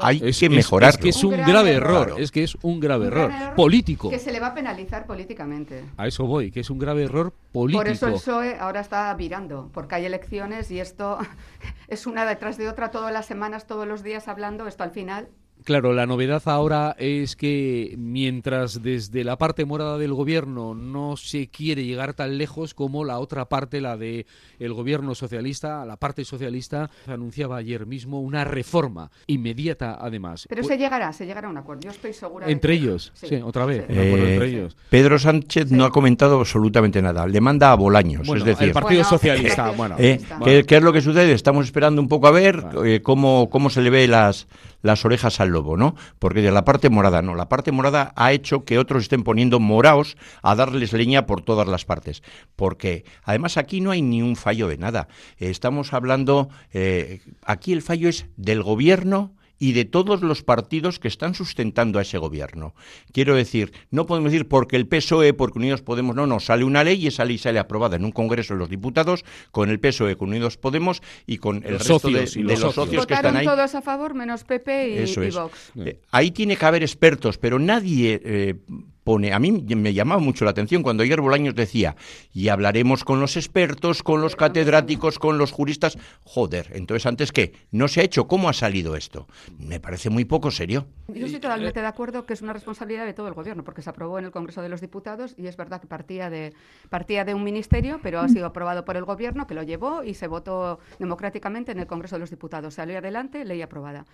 Hay 0.01 0.19
que 0.19 0.49
mejorar. 0.49 0.89
Es, 0.89 0.97
que 0.97 1.09
es 1.09 1.23
un, 1.23 1.37
grave 1.37 1.73
error, 1.73 2.15
es 2.17 2.31
que 2.31 2.43
es 2.43 2.57
un 2.63 2.79
grave 2.79 3.07
error, 3.07 3.31
político. 3.55 4.09
Que 4.09 4.19
se 4.19 4.31
le 4.31 4.39
va 4.39 4.47
a 4.47 4.53
penalizar 4.55 5.05
políticamente. 5.05 5.83
A 5.97 6.07
eso 6.07 6.25
voy, 6.25 6.51
que 6.51 6.61
es 6.61 6.69
un 6.71 6.79
grave 6.79 7.03
error 7.03 7.33
político. 7.51 7.83
Por 7.83 7.91
eso 7.91 8.07
el 8.07 8.13
PSOE 8.13 8.57
ahora 8.59 8.81
está 8.81 9.13
virando, 9.13 9.69
porque 9.71 9.95
hay 9.95 10.05
elecciones 10.05 10.71
y 10.71 10.79
esto 10.79 11.19
es 11.87 12.07
una 12.07 12.25
detrás 12.25 12.57
de 12.57 12.69
otra 12.69 12.89
todas 12.89 13.13
las 13.13 13.27
semanas, 13.27 13.67
todos 13.67 13.87
los 13.87 14.01
días 14.01 14.27
hablando, 14.27 14.67
esto 14.67 14.83
al 14.83 14.91
final 14.91 15.10
penal 15.11 15.40
Claro, 15.63 15.93
la 15.93 16.07
novedad 16.07 16.41
ahora 16.45 16.95
es 16.97 17.35
que 17.35 17.95
mientras 17.97 18.81
desde 18.81 19.23
la 19.23 19.37
parte 19.37 19.65
morada 19.65 19.97
del 19.97 20.13
gobierno 20.13 20.73
no 20.73 21.17
se 21.17 21.47
quiere 21.49 21.85
llegar 21.85 22.13
tan 22.13 22.37
lejos 22.37 22.73
como 22.73 23.05
la 23.05 23.19
otra 23.19 23.45
parte, 23.45 23.79
la 23.79 23.95
de 23.95 24.25
el 24.59 24.73
gobierno 24.73 25.13
socialista, 25.13 25.85
la 25.85 25.97
parte 25.97 26.25
socialista 26.25 26.89
anunciaba 27.05 27.57
ayer 27.57 27.85
mismo 27.85 28.21
una 28.21 28.43
reforma 28.43 29.11
inmediata 29.27 29.97
además. 29.99 30.47
Pero 30.49 30.63
se 30.63 30.77
llegará, 30.77 31.13
se 31.13 31.25
llegará 31.25 31.47
a 31.47 31.51
un 31.51 31.57
acuerdo. 31.57 31.81
Yo 31.83 31.91
estoy 31.91 32.13
segura. 32.13 32.49
Entre 32.49 32.73
ellos, 32.73 33.11
sí, 33.13 33.35
otra 33.35 33.65
vez. 33.65 33.85
entre 33.87 34.47
ellos. 34.47 34.75
Pedro 34.89 35.19
Sánchez 35.19 35.71
no 35.71 35.85
ha 35.85 35.91
comentado 35.91 36.39
absolutamente 36.39 37.01
nada. 37.01 37.27
Le 37.27 37.39
manda 37.39 37.71
a 37.71 37.75
Bolaños, 37.75 38.27
es 38.27 38.43
decir, 38.43 38.67
el 38.69 38.73
Partido 38.73 39.03
Socialista. 39.03 39.71
bueno, 39.71 39.95
eh, 39.99 40.19
¿qué, 40.65 40.77
es 40.77 40.83
lo 40.83 40.91
que 40.91 41.01
sucede? 41.01 41.33
Estamos 41.33 41.65
esperando 41.65 42.01
un 42.01 42.07
poco 42.07 42.27
a 42.27 42.31
ver 42.31 42.65
eh, 42.83 43.01
cómo 43.03 43.49
cómo 43.49 43.69
se 43.69 43.81
le 43.81 43.89
ve 43.89 44.07
las 44.07 44.47
las 44.81 45.05
orejas 45.05 45.39
al 45.39 45.50
lobo, 45.51 45.77
¿no? 45.77 45.95
Porque 46.19 46.41
de 46.41 46.51
la 46.51 46.65
parte 46.65 46.89
morada 46.89 47.21
no, 47.21 47.35
la 47.35 47.49
parte 47.49 47.71
morada 47.71 48.13
ha 48.15 48.31
hecho 48.31 48.65
que 48.65 48.79
otros 48.79 49.03
estén 49.03 49.23
poniendo 49.23 49.59
moraos 49.59 50.17
a 50.41 50.55
darles 50.55 50.93
leña 50.93 51.25
por 51.25 51.41
todas 51.41 51.67
las 51.67 51.85
partes, 51.85 52.23
porque 52.55 53.05
además 53.23 53.57
aquí 53.57 53.81
no 53.81 53.91
hay 53.91 54.01
ni 54.01 54.21
un 54.21 54.35
fallo 54.35 54.67
de 54.67 54.77
nada. 54.77 55.07
estamos 55.37 55.93
hablando, 55.93 56.49
eh, 56.73 57.21
aquí 57.45 57.73
el 57.73 57.81
fallo 57.81 58.09
es 58.09 58.25
del 58.37 58.63
gobierno 58.63 59.33
y 59.61 59.73
de 59.73 59.85
todos 59.85 60.23
los 60.23 60.41
partidos 60.41 60.97
que 60.97 61.07
están 61.07 61.35
sustentando 61.35 61.99
a 61.99 62.01
ese 62.01 62.17
gobierno. 62.17 62.73
Quiero 63.13 63.35
decir, 63.35 63.71
no 63.91 64.07
podemos 64.07 64.31
decir 64.31 64.47
porque 64.47 64.75
el 64.75 64.87
PSOE, 64.87 65.35
porque 65.35 65.59
Unidos 65.59 65.83
Podemos, 65.83 66.15
no, 66.15 66.25
no, 66.25 66.39
sale 66.39 66.63
una 66.63 66.83
ley 66.83 67.03
y 67.03 67.07
esa 67.07 67.25
ley 67.25 67.37
sale 67.37 67.59
aprobada 67.59 67.95
en 67.95 68.03
un 68.03 68.11
Congreso 68.11 68.55
de 68.55 68.59
los 68.59 68.69
Diputados 68.71 69.23
con 69.51 69.69
el 69.69 69.79
PSOE, 69.79 70.15
con 70.15 70.29
Unidos 70.29 70.57
Podemos 70.57 71.03
y 71.27 71.37
con 71.37 71.57
el 71.57 71.77
resto 71.77 72.09
de, 72.09 72.27
los, 72.43 72.73
socios, 72.73 73.05
que 73.05 73.13
están 73.13 73.37
ahí. 73.37 73.45
todos 73.45 73.75
a 73.75 73.83
favor 73.83 74.15
menos 74.15 74.43
PP 74.43 74.89
y, 74.89 74.97
Eso 74.97 75.21
Vox. 75.21 75.71
Eh, 75.75 75.99
ahí 76.09 76.31
tiene 76.31 76.55
que 76.57 76.65
haber 76.65 76.81
expertos, 76.81 77.37
pero 77.37 77.59
nadie 77.59 78.19
eh, 78.25 78.55
pone, 79.03 79.33
a 79.33 79.39
mí 79.39 79.51
me 79.51 79.93
llamaba 79.93 80.21
mucho 80.21 80.45
la 80.45 80.51
atención 80.51 80.83
cuando 80.83 81.03
ayer 81.03 81.21
Bolaños 81.21 81.55
decía, 81.55 81.95
y 82.33 82.49
hablaremos 82.49 83.03
con 83.03 83.19
los 83.19 83.37
expertos, 83.37 84.03
con 84.03 84.21
los 84.21 84.35
catedráticos, 84.35 85.19
con 85.19 85.37
los 85.37 85.51
juristas. 85.51 85.97
Joder, 86.23 86.71
entonces 86.73 87.05
antes 87.05 87.31
qué, 87.31 87.53
no 87.71 87.87
se 87.87 88.01
ha 88.01 88.03
hecho, 88.03 88.27
¿cómo 88.27 88.49
ha 88.49 88.53
salido 88.53 88.95
esto? 88.95 89.27
Me 89.59 89.79
parece 89.79 90.09
muy 90.09 90.25
poco 90.25 90.51
serio. 90.51 90.87
Yo 91.07 91.25
estoy 91.25 91.41
totalmente 91.41 91.81
de 91.81 91.87
acuerdo 91.87 92.25
que 92.25 92.33
es 92.33 92.41
una 92.41 92.53
responsabilidad 92.53 93.05
de 93.05 93.13
todo 93.13 93.27
el 93.27 93.33
gobierno, 93.33 93.63
porque 93.63 93.81
se 93.81 93.89
aprobó 93.89 94.19
en 94.19 94.25
el 94.25 94.31
Congreso 94.31 94.61
de 94.61 94.69
los 94.69 94.81
Diputados 94.81 95.33
y 95.37 95.47
es 95.47 95.57
verdad 95.57 95.81
que 95.81 95.87
partía 95.87 96.29
de, 96.29 96.53
partía 96.89 97.25
de 97.25 97.33
un 97.33 97.43
ministerio, 97.43 97.99
pero 98.01 98.19
ha 98.19 98.29
sido 98.29 98.45
aprobado 98.45 98.85
por 98.85 98.97
el 98.97 99.05
gobierno, 99.05 99.47
que 99.47 99.53
lo 99.53 99.63
llevó 99.63 100.03
y 100.03 100.13
se 100.13 100.27
votó 100.27 100.79
democráticamente 100.99 101.71
en 101.71 101.79
el 101.79 101.87
Congreso 101.87 102.15
de 102.15 102.19
los 102.19 102.29
Diputados. 102.29 102.75
Salió 102.75 102.97
adelante, 102.97 103.45
ley 103.45 103.61
aprobada. 103.61 104.05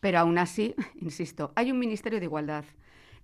Pero 0.00 0.18
aún 0.18 0.38
así, 0.38 0.74
insisto, 1.00 1.52
hay 1.54 1.70
un 1.70 1.78
Ministerio 1.78 2.18
de 2.18 2.26
Igualdad 2.26 2.64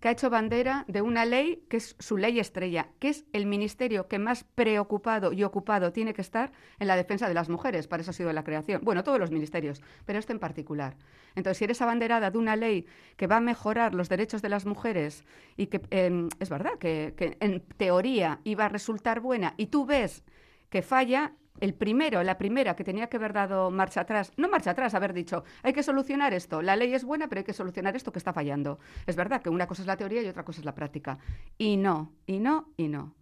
que 0.01 0.09
ha 0.09 0.13
hecho 0.13 0.31
bandera 0.31 0.85
de 0.89 1.03
una 1.03 1.27
ley 1.27 1.63
que 1.69 1.77
es 1.77 1.95
su 1.99 2.17
ley 2.17 2.41
estrella, 2.41 2.89
que 2.99 3.11
es 3.11 3.27
el 3.33 3.47
ministerio 3.47 4.09
que 4.09 4.19
más 4.19 4.45
preocupado 4.45 5.33
y 5.33 5.45
ocupado 5.45 5.93
tiene 5.93 6.15
que 6.15 6.23
estar 6.23 6.53
en 6.79 6.89
la 6.89 6.97
defensa 6.97 7.29
de 7.29 7.35
las 7.35 7.51
mujeres. 7.51 7.87
Para 7.87 8.01
eso 8.01 8.11
ha 8.11 8.15
sido 8.15 8.33
la 8.33 8.43
creación. 8.43 8.81
Bueno, 8.83 9.05
todos 9.05 9.19
los 9.19 9.31
ministerios, 9.31 9.83
pero 10.07 10.19
este 10.19 10.33
en 10.33 10.39
particular. 10.39 10.97
Entonces, 11.35 11.59
si 11.59 11.65
eres 11.65 11.83
abanderada 11.83 12.31
de 12.31 12.39
una 12.39 12.57
ley 12.57 12.87
que 13.17 13.27
va 13.27 13.37
a 13.37 13.41
mejorar 13.41 13.95
los 13.95 14.09
derechos 14.09 14.41
de 14.43 14.49
las 14.49 14.65
mujeres 14.65 15.25
y 15.57 15.67
que 15.67 15.83
em, 15.91 16.29
es 16.41 16.49
verdad 16.49 16.79
que, 16.79 17.15
que 17.17 17.37
en 17.41 17.61
teoría 17.61 18.41
iba 18.45 18.65
a 18.65 18.69
resultar 18.69 19.21
buena 19.21 19.55
y 19.59 19.67
tú 19.67 19.85
ves 19.85 20.25
que 20.71 20.83
falla, 20.83 21.35
el 21.61 21.75
primero, 21.75 22.23
la 22.23 22.39
primera 22.39 22.75
que 22.75 22.85
tenía 22.85 23.09
que 23.09 23.17
haber 23.17 23.33
dado 23.33 23.71
marcha 23.71 24.03
atrás, 24.03 24.33
no 24.37 24.49
marcha 24.49 24.71
atrás, 24.71 24.95
haber 24.95 25.13
dicho, 25.13 25.45
hay 25.63 25.73
que 25.73 25.83
solucionar 25.83 26.35
esto, 26.35 26.63
la 26.63 26.77
ley 26.77 26.95
es 26.95 27.05
buena, 27.05 27.29
pero 27.29 27.41
hay 27.41 27.45
que 27.45 27.53
solucionar 27.53 27.97
esto 27.97 28.13
que 28.13 28.19
está 28.19 28.33
fallando. 28.33 28.79
Es 29.07 29.17
verdad 29.17 29.43
que 29.43 29.51
una 29.51 29.67
cosa 29.67 29.83
es 29.83 29.87
la 29.87 29.97
teoría 29.97 30.23
y 30.23 30.29
otra 30.29 30.45
cosa 30.45 30.61
es 30.61 30.65
la 30.65 30.75
práctica. 30.75 31.19
Y 31.59 31.77
no, 31.77 32.13
y 32.27 32.41
no, 32.41 32.73
y 32.77 32.89
no 32.89 33.20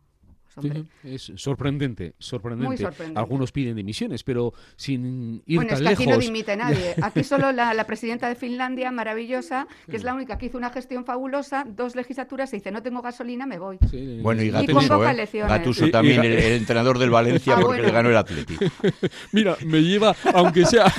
es 1.05 1.33
sorprendente, 1.37 2.15
sorprendente. 2.19 2.89
Algunos 3.15 3.53
piden 3.53 3.77
dimisiones, 3.77 4.23
pero 4.23 4.53
sin 4.77 5.43
ir 5.47 5.57
bueno, 5.57 5.71
tan 5.71 5.79
es 5.79 5.89
que 5.89 5.95
aquí 5.95 6.07
no 6.07 6.19
dimite 6.19 6.57
nadie. 6.57 6.95
Aquí 7.03 7.25
solo 7.25 7.53
la, 7.53 7.85
presidenta 7.87 8.29
de 8.29 8.35
Finlandia, 8.35 8.91
maravillosa, 8.91 9.67
que 9.91 9.97
es 9.97 10.05
la 10.05 10.15
única 10.15 10.39
que 10.39 10.47
hizo 10.47 10.59
una 10.59 10.71
gestión 10.71 11.05
fabulosa, 11.05 11.65
dos 11.67 11.97
legislaturas, 11.97 12.53
y 12.53 12.57
dice, 12.57 12.71
no 12.71 12.83
tengo 12.83 13.03
gasolina, 13.03 13.47
me 13.47 13.59
voy. 13.59 13.79
bueno, 14.23 14.43
y 14.43 14.51
Gatuso, 14.51 15.09
¿eh? 15.09 15.27
Gatuso 15.33 15.91
también, 15.91 16.25
el, 16.25 16.39
entrenador 16.53 16.99
del 16.99 17.11
Valencia, 17.11 17.55
ah, 17.59 17.61
porque 17.61 17.83
le 17.83 17.91
ganó 17.91 18.11
el 18.11 18.17
Atlético. 18.17 18.65
Mira, 19.33 19.57
me 19.65 19.83
lleva, 19.83 20.15
aunque 20.35 20.65
sea... 20.65 20.93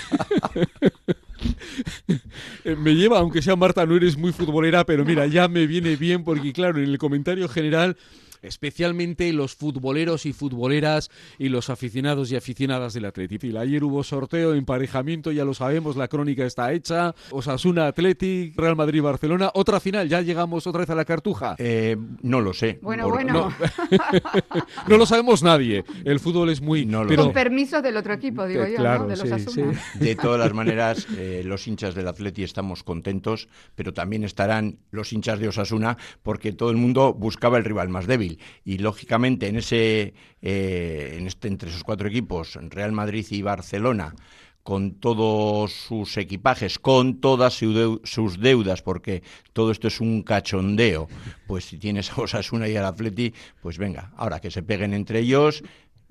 me 2.65 2.95
lleva, 2.95 3.19
aunque 3.19 3.41
sea 3.41 3.55
Marta, 3.55 3.85
no 3.85 3.95
eres 3.95 4.17
muy 4.17 4.31
futbolera, 4.31 4.85
pero 4.85 5.05
mira, 5.05 5.25
ya 5.27 5.47
me 5.47 5.67
viene 5.67 5.95
bien 5.95 6.23
porque, 6.23 6.51
claro, 6.53 6.79
en 6.79 6.85
el 6.85 6.97
comentario 6.97 7.47
general 7.47 7.97
especialmente 8.41 9.31
los 9.33 9.55
futboleros 9.55 10.25
y 10.25 10.33
futboleras 10.33 11.09
y 11.37 11.49
los 11.49 11.69
aficionados 11.69 12.31
y 12.31 12.35
aficionadas 12.35 12.93
del 12.93 13.05
Athletic. 13.05 13.55
Ayer 13.55 13.83
hubo 13.83 14.03
sorteo, 14.03 14.53
emparejamiento, 14.53 15.31
ya 15.31 15.45
lo 15.45 15.53
sabemos, 15.53 15.95
la 15.95 16.07
crónica 16.07 16.45
está 16.45 16.71
hecha. 16.73 17.13
Osasuna 17.31 17.87
Athletic, 17.87 18.57
Real 18.57 18.75
Madrid 18.75 19.01
Barcelona. 19.01 19.51
Otra 19.53 19.79
final, 19.79 20.07
ya 20.07 20.21
llegamos 20.21 20.67
otra 20.67 20.81
vez 20.81 20.89
a 20.89 20.95
la 20.95 21.05
cartuja. 21.05 21.55
Eh, 21.57 21.97
no 22.21 22.41
lo 22.41 22.53
sé. 22.53 22.79
Bueno, 22.81 23.09
bueno. 23.09 23.49
No. 24.87 24.97
lo 24.97 25.05
sabemos 25.05 25.43
nadie. 25.43 25.83
El 26.03 26.19
fútbol 26.19 26.49
es 26.49 26.61
muy. 26.61 26.85
No 26.85 27.05
Con 27.07 27.33
permiso 27.33 27.81
del 27.81 27.97
otro 27.97 28.13
equipo, 28.13 28.45
digo 28.45 28.65
yo, 28.65 28.81
¿no? 28.81 29.07
de 29.07 29.17
los 29.17 29.31
Asuna. 29.31 29.79
De 29.99 30.15
todas 30.15 30.39
las 30.39 30.53
maneras, 30.53 31.07
eh, 31.17 31.43
los 31.45 31.67
hinchas 31.67 31.95
del 31.95 32.07
Athletic 32.07 32.45
estamos 32.45 32.83
contentos, 32.83 33.47
pero 33.75 33.93
también 33.93 34.23
estarán 34.23 34.79
los 34.91 35.13
hinchas 35.13 35.39
de 35.39 35.47
Osasuna 35.47 35.97
porque 36.23 36.51
todo 36.51 36.71
el 36.71 36.77
mundo 36.77 37.13
buscaba 37.13 37.57
el 37.57 37.65
rival 37.65 37.89
más 37.89 38.07
débil 38.07 38.28
y 38.65 38.77
lógicamente 38.77 39.47
en 39.47 39.55
ese 39.55 40.13
eh, 40.41 41.15
en 41.17 41.27
este 41.27 41.47
entre 41.47 41.69
esos 41.69 41.83
cuatro 41.83 42.07
equipos 42.07 42.57
Real 42.69 42.91
Madrid 42.91 43.25
y 43.29 43.41
Barcelona 43.41 44.13
con 44.63 44.99
todos 44.99 45.71
sus 45.71 46.15
equipajes, 46.17 46.77
con 46.77 47.21
todas 47.21 47.55
sus 47.55 48.39
deudas, 48.39 48.83
porque 48.83 49.23
todo 49.51 49.71
esto 49.71 49.87
es 49.87 49.99
un 49.99 50.21
cachondeo. 50.21 51.07
Pues 51.47 51.65
si 51.65 51.79
tienes 51.79 52.11
a 52.11 52.21
Osasuna 52.21 52.67
y 52.67 52.75
al 52.75 52.85
Atleti, 52.85 53.33
pues 53.61 53.79
venga, 53.79 54.11
ahora 54.15 54.39
que 54.39 54.51
se 54.51 54.61
peguen 54.61 54.93
entre 54.93 55.21
ellos 55.21 55.63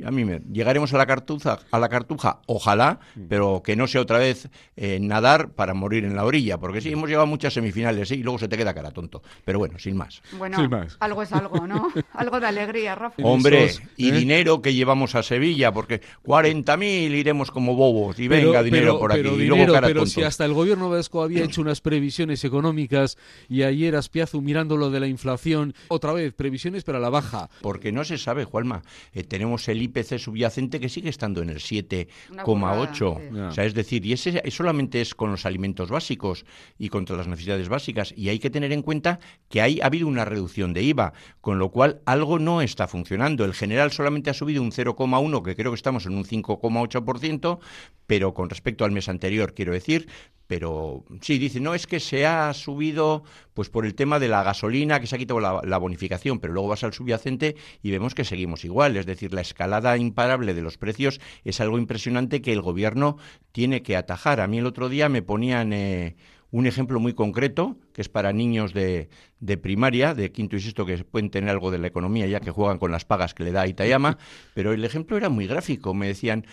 a 0.05 0.11
mí 0.11 0.25
me, 0.25 0.41
llegaremos 0.53 0.93
a 0.95 0.99
la 0.99 1.07
cartuja, 1.07 1.59
a 1.71 1.79
la 1.79 1.89
cartuja, 1.89 2.41
ojalá, 2.47 3.01
pero 3.29 3.63
que 3.65 3.77
no 3.77 3.87
sea 3.87 4.01
otra 4.01 4.19
vez 4.19 4.49
eh, 4.77 4.99
nadar 5.01 5.51
para 5.51 5.75
morir 5.75 6.05
en 6.05 6.15
la 6.15 6.25
orilla, 6.25 6.59
porque 6.59 6.81
sí, 6.81 6.93
hemos 6.93 7.09
llegado 7.09 7.25
a 7.25 7.27
muchas 7.27 7.55
semifinales 7.55 8.11
y 8.13 8.23
luego 8.23 8.39
se 8.39 8.49
te 8.49 8.57
queda 8.57 8.75
cara 8.75 8.91
tonto. 8.91 9.23
Pero 9.45 9.59
bueno, 9.59 9.79
sin 9.79 9.97
más. 9.97 10.23
Bueno, 10.37 10.59
algo 11.01 11.23
es 11.23 11.33
algo, 11.33 11.67
¿no? 11.67 11.89
algo 12.13 12.41
de 12.41 12.47
alegría, 12.47 12.95
Rafa. 12.95 13.23
Hombre, 13.23 13.73
y 13.97 14.11
¿eh? 14.11 14.13
dinero 14.13 14.63
que 14.63 14.75
llevamos 14.75 15.15
a 15.15 15.23
Sevilla, 15.23 15.73
porque 15.73 16.01
40.000 16.25 17.11
iremos 17.11 17.51
como 17.51 17.75
bobos 17.75 18.19
y 18.19 18.29
venga 18.29 18.63
dinero 18.63 18.99
por 18.99 19.13
aquí. 19.13 19.29
y 19.29 19.47
luego 19.47 19.73
cara 19.73 19.89
pero 19.89 20.07
si 20.07 20.23
hasta 20.23 20.45
el 20.45 20.53
gobierno 20.53 20.91
vasco 20.91 21.23
había 21.23 21.45
hecho 21.45 21.61
unas 21.61 21.81
previsiones 21.81 22.45
económicas 22.45 23.17
y 23.49 23.63
ayer 23.63 23.97
Aspiazu 23.97 24.41
mirando 24.41 24.77
lo 24.77 24.91
de 24.91 25.01
la 25.01 25.07
inflación, 25.07 25.75
otra 25.89 26.13
vez, 26.13 26.35
previsiones 26.35 26.85
para 26.85 27.01
la 27.01 27.11
baja. 27.11 27.49
Porque 27.63 27.91
no 27.91 28.05
se 28.05 28.19
sabe, 28.19 28.45
Juanma, 28.45 28.83
eh, 29.13 29.25
tenemos 29.25 29.69
el 29.69 29.83
IPC 29.89 30.19
subyacente 30.19 30.81
que 30.81 30.89
sigue 30.89 31.09
estando 31.09 31.43
en 31.43 31.51
el 31.51 31.59
7,8. 31.59 33.49
O 33.49 33.53
sea, 33.53 33.65
es 33.65 33.75
decir, 33.75 34.05
y 34.07 34.13
ese 34.13 34.43
solamente 34.51 35.01
es 35.01 35.15
con 35.15 35.31
los 35.31 35.47
alimentos 35.47 35.91
básicos 35.91 36.45
y 36.79 36.89
contra 36.89 37.17
las 37.17 37.29
necesidades 37.29 37.69
básicas. 37.69 38.15
Y 38.17 38.29
hay 38.29 38.39
que 38.39 38.51
tener 38.51 38.73
en 38.73 38.83
cuenta 38.83 39.21
que 39.49 39.61
hay, 39.61 39.81
ha 39.81 39.87
habido 39.87 40.07
una 40.07 40.25
reducción 40.25 40.73
de 40.73 40.83
IVA, 40.83 41.13
con 41.41 41.59
lo 41.59 41.71
cual 41.71 42.01
algo 42.07 42.39
no 42.39 42.63
está 42.63 42.89
funcionando. 42.89 43.45
El 43.45 43.55
general 43.55 43.93
solamente 43.93 44.31
ha 44.31 44.35
subido 44.35 44.63
un 44.63 44.73
0,1, 44.73 45.43
que 45.43 45.57
creo 45.57 45.73
que 45.73 45.77
estamos 45.77 46.07
en 46.07 46.15
un 46.15 46.25
5,8%, 46.25 47.59
pero 48.07 48.35
con 48.35 48.49
respecto 48.49 48.85
al 48.85 48.93
mes 48.93 49.09
anterior, 49.09 49.55
quiero 49.55 49.73
decir, 49.73 50.09
pero 50.49 51.05
sí, 51.21 51.39
dice, 51.39 51.61
no 51.61 51.75
es 51.75 51.87
que 51.87 52.01
se 52.01 52.27
ha 52.27 52.53
subido 52.55 53.23
pues 53.53 53.69
por 53.69 53.85
el 53.85 53.95
tema 53.95 54.19
de 54.19 54.29
la 54.29 54.43
gasolina, 54.43 54.99
que 54.99 55.07
se 55.07 55.15
ha 55.15 55.19
quitado 55.19 55.41
la, 55.41 55.79
bonificación, 55.79 56.41
pero 56.41 56.55
luego 56.55 56.71
vas 56.71 56.83
al 56.85 56.95
subyacente 56.95 57.55
y 57.83 57.91
vemos 57.91 58.15
que 58.15 58.25
seguimos 58.25 58.65
igual, 58.65 58.97
es 58.97 59.05
decir, 59.05 59.35
la 59.35 59.43
escalada 59.43 59.97
imparable 59.99 60.55
de 60.55 60.63
los 60.63 60.79
precios 60.79 61.21
es 61.45 61.61
algo 61.61 61.79
impresionante 61.79 62.41
que 62.41 62.55
el 62.55 62.63
gobierno 62.63 63.19
tiene 63.53 63.83
que 63.83 63.95
atajar. 63.95 64.41
A 64.41 64.47
mí 64.47 64.59
el 64.59 64.67
otro 64.67 64.89
día 64.89 65.11
me 65.11 65.21
ponían 65.21 65.75
eh, 65.75 66.17
un 66.51 66.67
ejemplo 66.67 66.99
muy 66.99 67.13
concreto, 67.13 67.77
que 67.93 68.01
es 68.01 68.09
para 68.09 68.33
niños 68.33 68.73
de, 68.73 69.11
de, 69.41 69.59
primaria, 69.59 70.15
de 70.15 70.33
quinto 70.33 70.57
y 70.57 70.61
sexto, 70.61 70.87
que 70.87 70.97
pueden 71.05 71.29
tener 71.29 71.51
algo 71.51 71.71
de 71.71 71.79
la 71.79 71.89
economía 71.89 72.27
ya 72.27 72.41
que 72.41 72.51
juegan 72.51 72.79
con 72.79 72.91
las 72.91 73.05
pagas 73.05 73.35
que 73.35 73.45
le 73.45 73.53
da 73.53 73.67
Itayama, 73.67 74.17
pero 74.55 74.73
el 74.73 74.83
ejemplo 74.83 75.19
era 75.19 75.29
muy 75.29 75.47
gráfico. 75.47 75.93
Me 75.93 76.07
decían, 76.07 76.47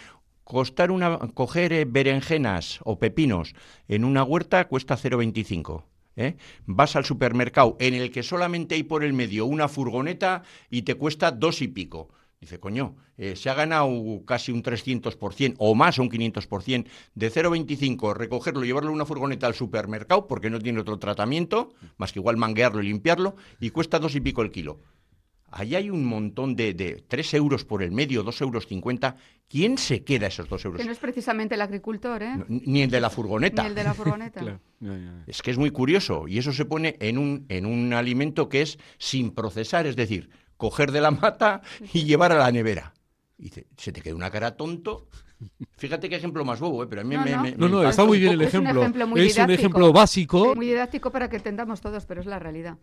costar 0.46 0.92
una, 0.92 1.18
coger 1.34 1.74
eh, 1.74 1.86
berenjenas 1.86 2.80
o 2.86 2.98
pepinos 3.00 3.54
en 3.90 4.06
una 4.06 4.24
huerta 4.24 4.66
cuesta 4.70 4.96
0,25. 4.96 5.84
¿eh? 6.16 6.38
Vas 6.66 6.96
al 6.96 7.04
supermercado 7.04 7.76
en 7.80 7.96
el 7.96 8.12
que 8.12 8.24
solamente 8.24 8.76
hay 8.76 8.84
por 8.84 9.04
el 9.04 9.12
medio 9.12 9.46
una 9.46 9.68
furgoneta 9.68 10.44
y 10.70 10.84
te 10.84 10.96
cuesta 10.96 11.32
dos 11.32 11.62
y 11.62 11.68
pico. 11.68 12.10
Dice, 12.40 12.60
coño, 12.60 12.96
eh, 13.18 13.36
se 13.36 13.50
ha 13.50 13.56
ganado 13.56 13.90
casi 14.26 14.52
un 14.52 14.62
300% 14.62 15.56
o 15.58 15.74
más, 15.74 15.98
un 15.98 16.10
500%, 16.10 16.86
de 17.16 17.32
0,25 17.32 18.14
recogerlo 18.14 18.64
llevarlo 18.64 18.90
en 18.90 18.96
una 18.96 19.06
furgoneta 19.06 19.48
al 19.48 19.56
supermercado 19.56 20.28
porque 20.28 20.52
no 20.52 20.60
tiene 20.60 20.82
otro 20.82 21.00
tratamiento, 21.00 21.74
más 21.98 22.14
que 22.14 22.20
igual 22.20 22.38
manguearlo 22.38 22.84
y 22.84 22.88
limpiarlo, 22.88 23.36
y 23.60 23.72
cuesta 23.72 23.98
dos 23.98 24.16
y 24.16 24.22
pico 24.22 24.44
el 24.44 24.52
kilo. 24.52 24.80
Ahí 25.52 25.76
hay 25.76 25.90
un 25.90 26.04
montón 26.06 26.56
de, 26.56 26.74
de 26.74 27.04
3 27.08 27.34
euros 27.36 27.64
por 27.66 27.82
el 27.84 27.92
medio, 27.92 28.24
2 28.24 28.42
euros 28.42 28.68
50. 28.68 29.16
¿Quién 29.48 29.78
se 29.78 30.04
queda 30.04 30.28
esos 30.28 30.50
2 30.50 30.66
euros? 30.66 30.82
Que 30.82 30.86
no 30.86 30.92
es 30.92 30.98
precisamente 30.98 31.56
el 31.56 31.62
agricultor, 31.62 32.24
¿eh? 32.24 32.44
ni 32.48 32.82
el 32.82 32.90
de 32.90 33.00
la 33.00 33.10
furgoneta. 33.10 33.62
Ni 33.64 33.70
el 33.70 33.76
de 33.76 33.84
la 33.84 33.94
furgoneta. 33.94 34.60
Es 35.26 35.42
que 35.42 35.50
es 35.52 35.58
muy 35.58 35.72
curioso. 35.72 36.28
Y 36.28 36.38
eso 36.38 36.52
se 36.52 36.66
pone 36.66 36.98
en 37.00 37.18
un, 37.18 37.46
en 37.50 37.66
un 37.66 37.94
alimento 37.94 38.50
que 38.50 38.62
es 38.62 38.78
sin 39.00 39.32
procesar, 39.32 39.88
es 39.88 39.96
decir, 39.96 40.30
coger 40.58 40.92
de 40.92 41.02
la 41.02 41.10
mata 41.12 41.62
y 41.94 42.04
llevar 42.04 42.32
a 42.32 42.36
la 42.36 42.52
nevera. 42.52 42.94
Y 43.38 43.50
se 43.50 43.92
te 43.92 44.02
queda 44.02 44.16
una 44.16 44.30
cara 44.30 44.56
tonto. 44.56 45.08
Fíjate 45.78 46.10
qué 46.10 46.16
ejemplo 46.16 46.46
más 46.46 46.60
bobo, 46.60 46.84
¿eh? 46.84 46.88
pero 46.88 47.02
a 47.02 47.04
mí 47.04 47.16
no, 47.16 47.24
me, 47.24 47.52
no. 47.52 47.68
no, 47.68 47.84
no 47.84 47.90
está 47.90 48.06
muy 48.06 48.20
bien 48.20 48.34
el 48.34 48.42
ejemplo. 48.42 48.84
Es 49.16 49.38
un 49.38 49.52
ejemplo, 49.52 49.92
básico. 49.92 50.56
muy 50.56 50.68
didáctico 50.68 51.12
para 51.12 51.30
que 51.30 51.38
entendamos 51.38 51.82
todos, 51.82 52.06
pero 52.06 52.22
es 52.22 52.28
la 52.28 52.40
realidad. 52.40 52.78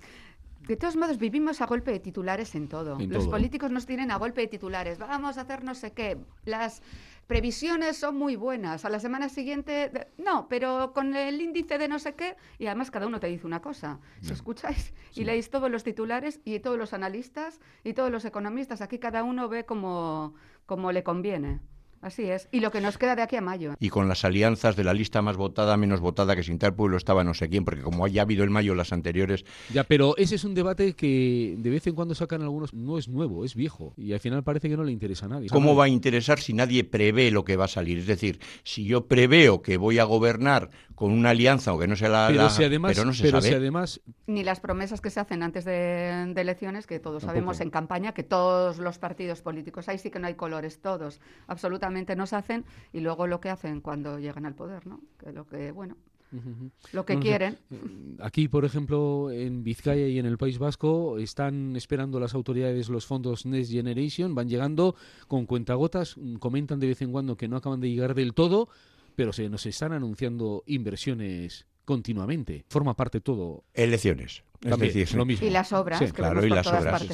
De 0.66 0.76
todos 0.76 0.96
modos, 0.96 1.18
vivimos 1.18 1.60
a 1.60 1.66
golpe 1.66 1.90
de 1.90 1.98
titulares 1.98 2.54
en 2.54 2.68
todo. 2.68 2.98
Los 2.98 3.26
políticos 3.26 3.70
nos 3.70 3.84
tienen 3.86 4.10
a 4.10 4.16
golpe 4.16 4.42
de 4.42 4.46
titulares. 4.46 4.98
Vamos 4.98 5.38
a 5.38 5.42
hacer 5.42 5.64
no 5.64 5.74
sé 5.74 5.92
qué. 5.92 6.18
Las 6.44 6.82
previsiones 7.26 7.96
son 7.96 8.16
muy 8.16 8.36
buenas. 8.36 8.84
A 8.84 8.88
la 8.88 9.00
semana 9.00 9.28
siguiente, 9.28 9.90
no, 10.18 10.48
pero 10.48 10.92
con 10.92 11.16
el 11.16 11.40
índice 11.40 11.78
de 11.78 11.88
no 11.88 11.98
sé 11.98 12.14
qué. 12.14 12.36
Y 12.58 12.66
además 12.66 12.90
cada 12.90 13.06
uno 13.06 13.18
te 13.18 13.26
dice 13.26 13.46
una 13.46 13.60
cosa. 13.60 13.98
Si 14.20 14.32
escucháis 14.32 14.94
y 15.14 15.24
leéis 15.24 15.50
todos 15.50 15.70
los 15.70 15.82
titulares 15.82 16.40
y 16.44 16.60
todos 16.60 16.78
los 16.78 16.92
analistas 16.92 17.60
y 17.82 17.94
todos 17.94 18.10
los 18.10 18.24
economistas, 18.24 18.82
aquí 18.82 18.98
cada 18.98 19.24
uno 19.24 19.48
ve 19.48 19.64
como, 19.64 20.34
como 20.66 20.92
le 20.92 21.02
conviene. 21.02 21.60
Así 22.02 22.24
es. 22.24 22.48
Y 22.50 22.58
lo 22.58 22.72
que 22.72 22.80
nos 22.80 22.98
queda 22.98 23.14
de 23.14 23.22
aquí 23.22 23.36
a 23.36 23.40
mayo. 23.40 23.74
Y 23.78 23.88
con 23.88 24.08
las 24.08 24.24
alianzas 24.24 24.74
de 24.74 24.82
la 24.82 24.92
lista 24.92 25.22
más 25.22 25.36
votada, 25.36 25.76
menos 25.76 26.00
votada, 26.00 26.34
que 26.34 26.42
sin 26.42 26.58
tal 26.58 26.74
pueblo 26.74 26.96
estaba 26.96 27.22
no 27.22 27.32
sé 27.32 27.48
quién, 27.48 27.64
porque 27.64 27.80
como 27.80 28.04
haya 28.04 28.22
habido 28.22 28.42
el 28.42 28.50
mayo 28.50 28.74
las 28.74 28.92
anteriores. 28.92 29.44
Ya, 29.72 29.84
pero 29.84 30.16
ese 30.16 30.34
es 30.34 30.42
un 30.42 30.54
debate 30.54 30.94
que 30.94 31.54
de 31.56 31.70
vez 31.70 31.86
en 31.86 31.94
cuando 31.94 32.16
sacan 32.16 32.42
algunos. 32.42 32.74
No 32.74 32.98
es 32.98 33.08
nuevo, 33.08 33.44
es 33.44 33.54
viejo. 33.54 33.94
Y 33.96 34.12
al 34.12 34.18
final 34.18 34.42
parece 34.42 34.68
que 34.68 34.76
no 34.76 34.82
le 34.82 34.90
interesa 34.90 35.26
a 35.26 35.28
nadie. 35.28 35.48
¿Cómo 35.48 35.76
va 35.76 35.84
a 35.84 35.88
interesar 35.88 36.40
si 36.40 36.52
nadie 36.52 36.82
prevé 36.82 37.30
lo 37.30 37.44
que 37.44 37.56
va 37.56 37.66
a 37.66 37.68
salir? 37.68 37.98
Es 37.98 38.08
decir, 38.08 38.40
si 38.64 38.84
yo 38.84 39.06
preveo 39.06 39.62
que 39.62 39.76
voy 39.76 40.00
a 40.00 40.04
gobernar 40.04 40.70
con 40.96 41.12
una 41.12 41.30
alianza, 41.30 41.70
aunque 41.70 41.86
no 41.86 41.94
sea 41.94 42.08
la. 42.08 42.26
Pero, 42.28 42.50
si 42.50 42.64
además, 42.64 42.92
pero 42.94 43.04
no 43.04 43.14
se 43.14 43.22
pero 43.22 43.40
sabe. 43.40 43.48
Si 43.48 43.54
además. 43.54 44.00
Ni 44.26 44.42
las 44.42 44.58
promesas 44.58 45.00
que 45.00 45.10
se 45.10 45.20
hacen 45.20 45.44
antes 45.44 45.64
de, 45.64 46.32
elecciones, 46.36 46.88
que 46.88 46.98
todos 46.98 47.22
sabemos 47.22 47.60
en 47.60 47.70
campaña, 47.70 48.12
que 48.12 48.24
todos 48.24 48.78
los 48.78 48.98
partidos 48.98 49.40
políticos, 49.40 49.88
ahí 49.88 49.98
sí 49.98 50.10
que 50.10 50.18
no 50.18 50.26
hay 50.26 50.34
colores, 50.34 50.80
todos, 50.80 51.20
absolutamente 51.46 51.91
no 51.92 52.26
se 52.26 52.36
hacen 52.36 52.64
y 52.92 53.00
luego 53.00 53.26
lo 53.26 53.40
que 53.40 53.50
hacen 53.50 53.80
cuando 53.80 54.18
llegan 54.18 54.46
al 54.46 54.54
poder, 54.54 54.86
¿no? 54.86 55.00
Que 55.18 55.32
lo 55.32 55.46
que, 55.46 55.72
bueno, 55.72 55.96
lo 56.92 57.04
que 57.04 57.18
quieren. 57.18 57.58
Eh, 57.70 58.16
aquí, 58.20 58.48
por 58.48 58.64
ejemplo, 58.64 59.30
en 59.30 59.62
Vizcaya 59.62 60.06
y 60.06 60.18
en 60.18 60.26
el 60.26 60.38
País 60.38 60.58
Vasco, 60.58 61.18
están 61.18 61.76
esperando 61.76 62.18
las 62.18 62.34
autoridades 62.34 62.88
los 62.88 63.06
fondos 63.06 63.44
Next 63.44 63.70
Generation, 63.70 64.34
van 64.34 64.48
llegando 64.48 64.94
con 65.28 65.46
cuentagotas, 65.46 66.16
mm, 66.16 66.36
comentan 66.36 66.80
de 66.80 66.88
vez 66.88 67.02
en 67.02 67.12
cuando 67.12 67.36
que 67.36 67.48
no 67.48 67.56
acaban 67.56 67.80
de 67.80 67.90
llegar 67.90 68.14
del 68.14 68.34
todo, 68.34 68.68
pero 69.14 69.32
se 69.32 69.48
nos 69.48 69.66
están 69.66 69.92
anunciando 69.92 70.62
inversiones 70.66 71.66
continuamente. 71.84 72.64
Forma 72.68 72.94
parte 72.94 73.20
todo. 73.20 73.64
Elecciones. 73.74 74.44
Es 74.62 75.14
lo 75.14 75.24
mismo. 75.24 75.46
Y 75.46 75.50
las 75.50 75.72
obras. 75.72 76.12
claro, 76.12 76.46
y 76.46 76.48
las 76.48 76.66
obras. 76.66 77.04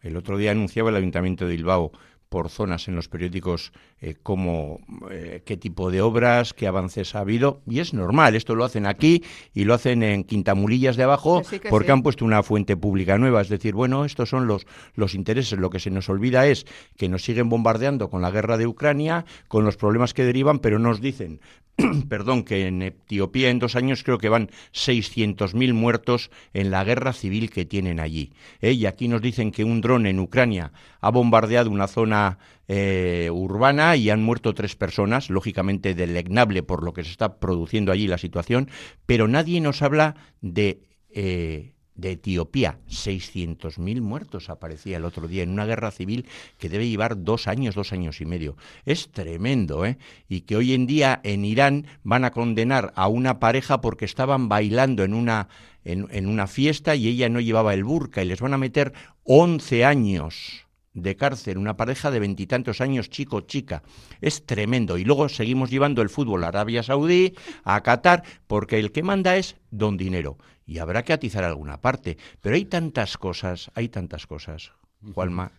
El 0.00 0.16
otro 0.16 0.38
día 0.38 0.52
anunciaba 0.52 0.88
el 0.88 0.96
Ayuntamiento 0.96 1.46
de 1.46 1.54
Bilbao 1.54 1.92
por 2.28 2.48
zonas 2.48 2.88
en 2.88 2.96
los 2.96 3.08
periódicos 3.08 3.72
eh, 4.00 4.14
como 4.22 4.80
eh, 5.10 5.42
qué 5.44 5.56
tipo 5.56 5.90
de 5.90 6.02
obras, 6.02 6.52
qué 6.52 6.66
avances 6.66 7.14
ha 7.14 7.20
habido. 7.20 7.62
Y 7.68 7.80
es 7.80 7.94
normal, 7.94 8.34
esto 8.34 8.54
lo 8.54 8.64
hacen 8.64 8.86
aquí 8.86 9.22
y 9.52 9.64
lo 9.64 9.74
hacen 9.74 10.02
en 10.02 10.24
Quintamulillas 10.24 10.96
de 10.96 11.04
abajo 11.04 11.42
porque 11.70 11.92
han 11.92 12.02
puesto 12.02 12.24
una 12.24 12.42
fuente 12.42 12.76
pública 12.76 13.18
nueva. 13.18 13.40
Es 13.40 13.48
decir, 13.48 13.74
bueno, 13.74 14.04
estos 14.04 14.28
son 14.28 14.46
los, 14.46 14.66
los 14.94 15.14
intereses. 15.14 15.58
Lo 15.58 15.70
que 15.70 15.80
se 15.80 15.90
nos 15.90 16.08
olvida 16.08 16.46
es 16.46 16.66
que 16.96 17.08
nos 17.08 17.24
siguen 17.24 17.48
bombardeando 17.48 18.10
con 18.10 18.22
la 18.22 18.30
guerra 18.30 18.58
de 18.58 18.66
Ucrania, 18.66 19.24
con 19.48 19.64
los 19.64 19.76
problemas 19.76 20.14
que 20.14 20.24
derivan, 20.24 20.58
pero 20.58 20.78
nos 20.78 21.00
dicen, 21.00 21.40
perdón, 22.08 22.44
que 22.44 22.66
en 22.66 22.82
Etiopía 22.82 23.50
en 23.50 23.58
dos 23.58 23.76
años 23.76 24.04
creo 24.04 24.18
que 24.18 24.28
van 24.28 24.50
600.000 24.72 25.72
muertos 25.74 26.30
en 26.52 26.70
la 26.70 26.84
guerra 26.84 27.12
civil 27.12 27.50
que 27.50 27.64
tienen 27.64 28.00
allí. 28.00 28.32
¿eh? 28.60 28.72
Y 28.72 28.86
aquí 28.86 29.08
nos 29.08 29.22
dicen 29.22 29.50
que 29.50 29.64
un 29.64 29.80
dron 29.80 30.06
en 30.06 30.20
Ucrania 30.20 30.72
ha 31.00 31.10
bombardeado 31.10 31.70
una 31.70 31.88
zona 31.88 32.38
eh, 32.68 33.28
urbana 33.32 33.96
y 33.96 34.10
han 34.10 34.22
muerto 34.22 34.54
tres 34.54 34.76
personas, 34.76 35.30
lógicamente 35.30 35.94
delegnable 35.94 36.62
por 36.62 36.84
lo 36.84 36.92
que 36.92 37.04
se 37.04 37.10
está 37.10 37.38
produciendo 37.38 37.92
allí 37.92 38.06
la 38.06 38.18
situación, 38.18 38.70
pero 39.06 39.28
nadie 39.28 39.60
nos 39.60 39.82
habla 39.82 40.16
de... 40.40 40.82
Eh, 41.10 41.73
de 41.94 42.12
Etiopía. 42.12 42.78
600.000 42.88 44.00
muertos 44.00 44.50
aparecía 44.50 44.96
el 44.96 45.04
otro 45.04 45.28
día 45.28 45.42
en 45.42 45.50
una 45.50 45.66
guerra 45.66 45.90
civil 45.90 46.26
que 46.58 46.68
debe 46.68 46.88
llevar 46.88 47.22
dos 47.22 47.48
años, 47.48 47.74
dos 47.74 47.92
años 47.92 48.20
y 48.20 48.26
medio. 48.26 48.56
Es 48.84 49.10
tremendo, 49.10 49.84
¿eh? 49.86 49.98
Y 50.28 50.42
que 50.42 50.56
hoy 50.56 50.74
en 50.74 50.86
día 50.86 51.20
en 51.22 51.44
Irán 51.44 51.86
van 52.02 52.24
a 52.24 52.30
condenar 52.30 52.92
a 52.96 53.08
una 53.08 53.38
pareja 53.38 53.80
porque 53.80 54.04
estaban 54.04 54.48
bailando 54.48 55.04
en 55.04 55.14
una, 55.14 55.48
en, 55.84 56.08
en 56.10 56.26
una 56.26 56.46
fiesta 56.46 56.96
y 56.96 57.08
ella 57.08 57.28
no 57.28 57.40
llevaba 57.40 57.74
el 57.74 57.84
burka 57.84 58.22
y 58.22 58.26
les 58.26 58.40
van 58.40 58.54
a 58.54 58.58
meter 58.58 58.92
11 59.24 59.84
años 59.84 60.64
de 60.94 61.16
cárcel, 61.16 61.58
una 61.58 61.76
pareja 61.76 62.10
de 62.12 62.20
veintitantos 62.20 62.80
años, 62.80 63.10
chico, 63.10 63.40
chica. 63.40 63.82
Es 64.20 64.46
tremendo. 64.46 64.96
Y 64.96 65.04
luego 65.04 65.28
seguimos 65.28 65.70
llevando 65.70 66.02
el 66.02 66.08
fútbol 66.08 66.44
a 66.44 66.48
Arabia 66.48 66.84
Saudí, 66.84 67.34
a 67.64 67.82
Qatar, 67.82 68.22
porque 68.46 68.78
el 68.78 68.92
que 68.92 69.02
manda 69.02 69.36
es 69.36 69.56
don 69.70 69.96
dinero 69.96 70.38
y 70.66 70.78
habrá 70.78 71.02
que 71.04 71.12
atizar 71.12 71.44
alguna 71.44 71.80
parte. 71.80 72.18
Pero 72.40 72.56
hay 72.56 72.64
tantas 72.64 73.16
cosas, 73.16 73.70
hay 73.74 73.88
tantas 73.88 74.26
cosas, 74.26 74.72
Juanma, 75.14 75.52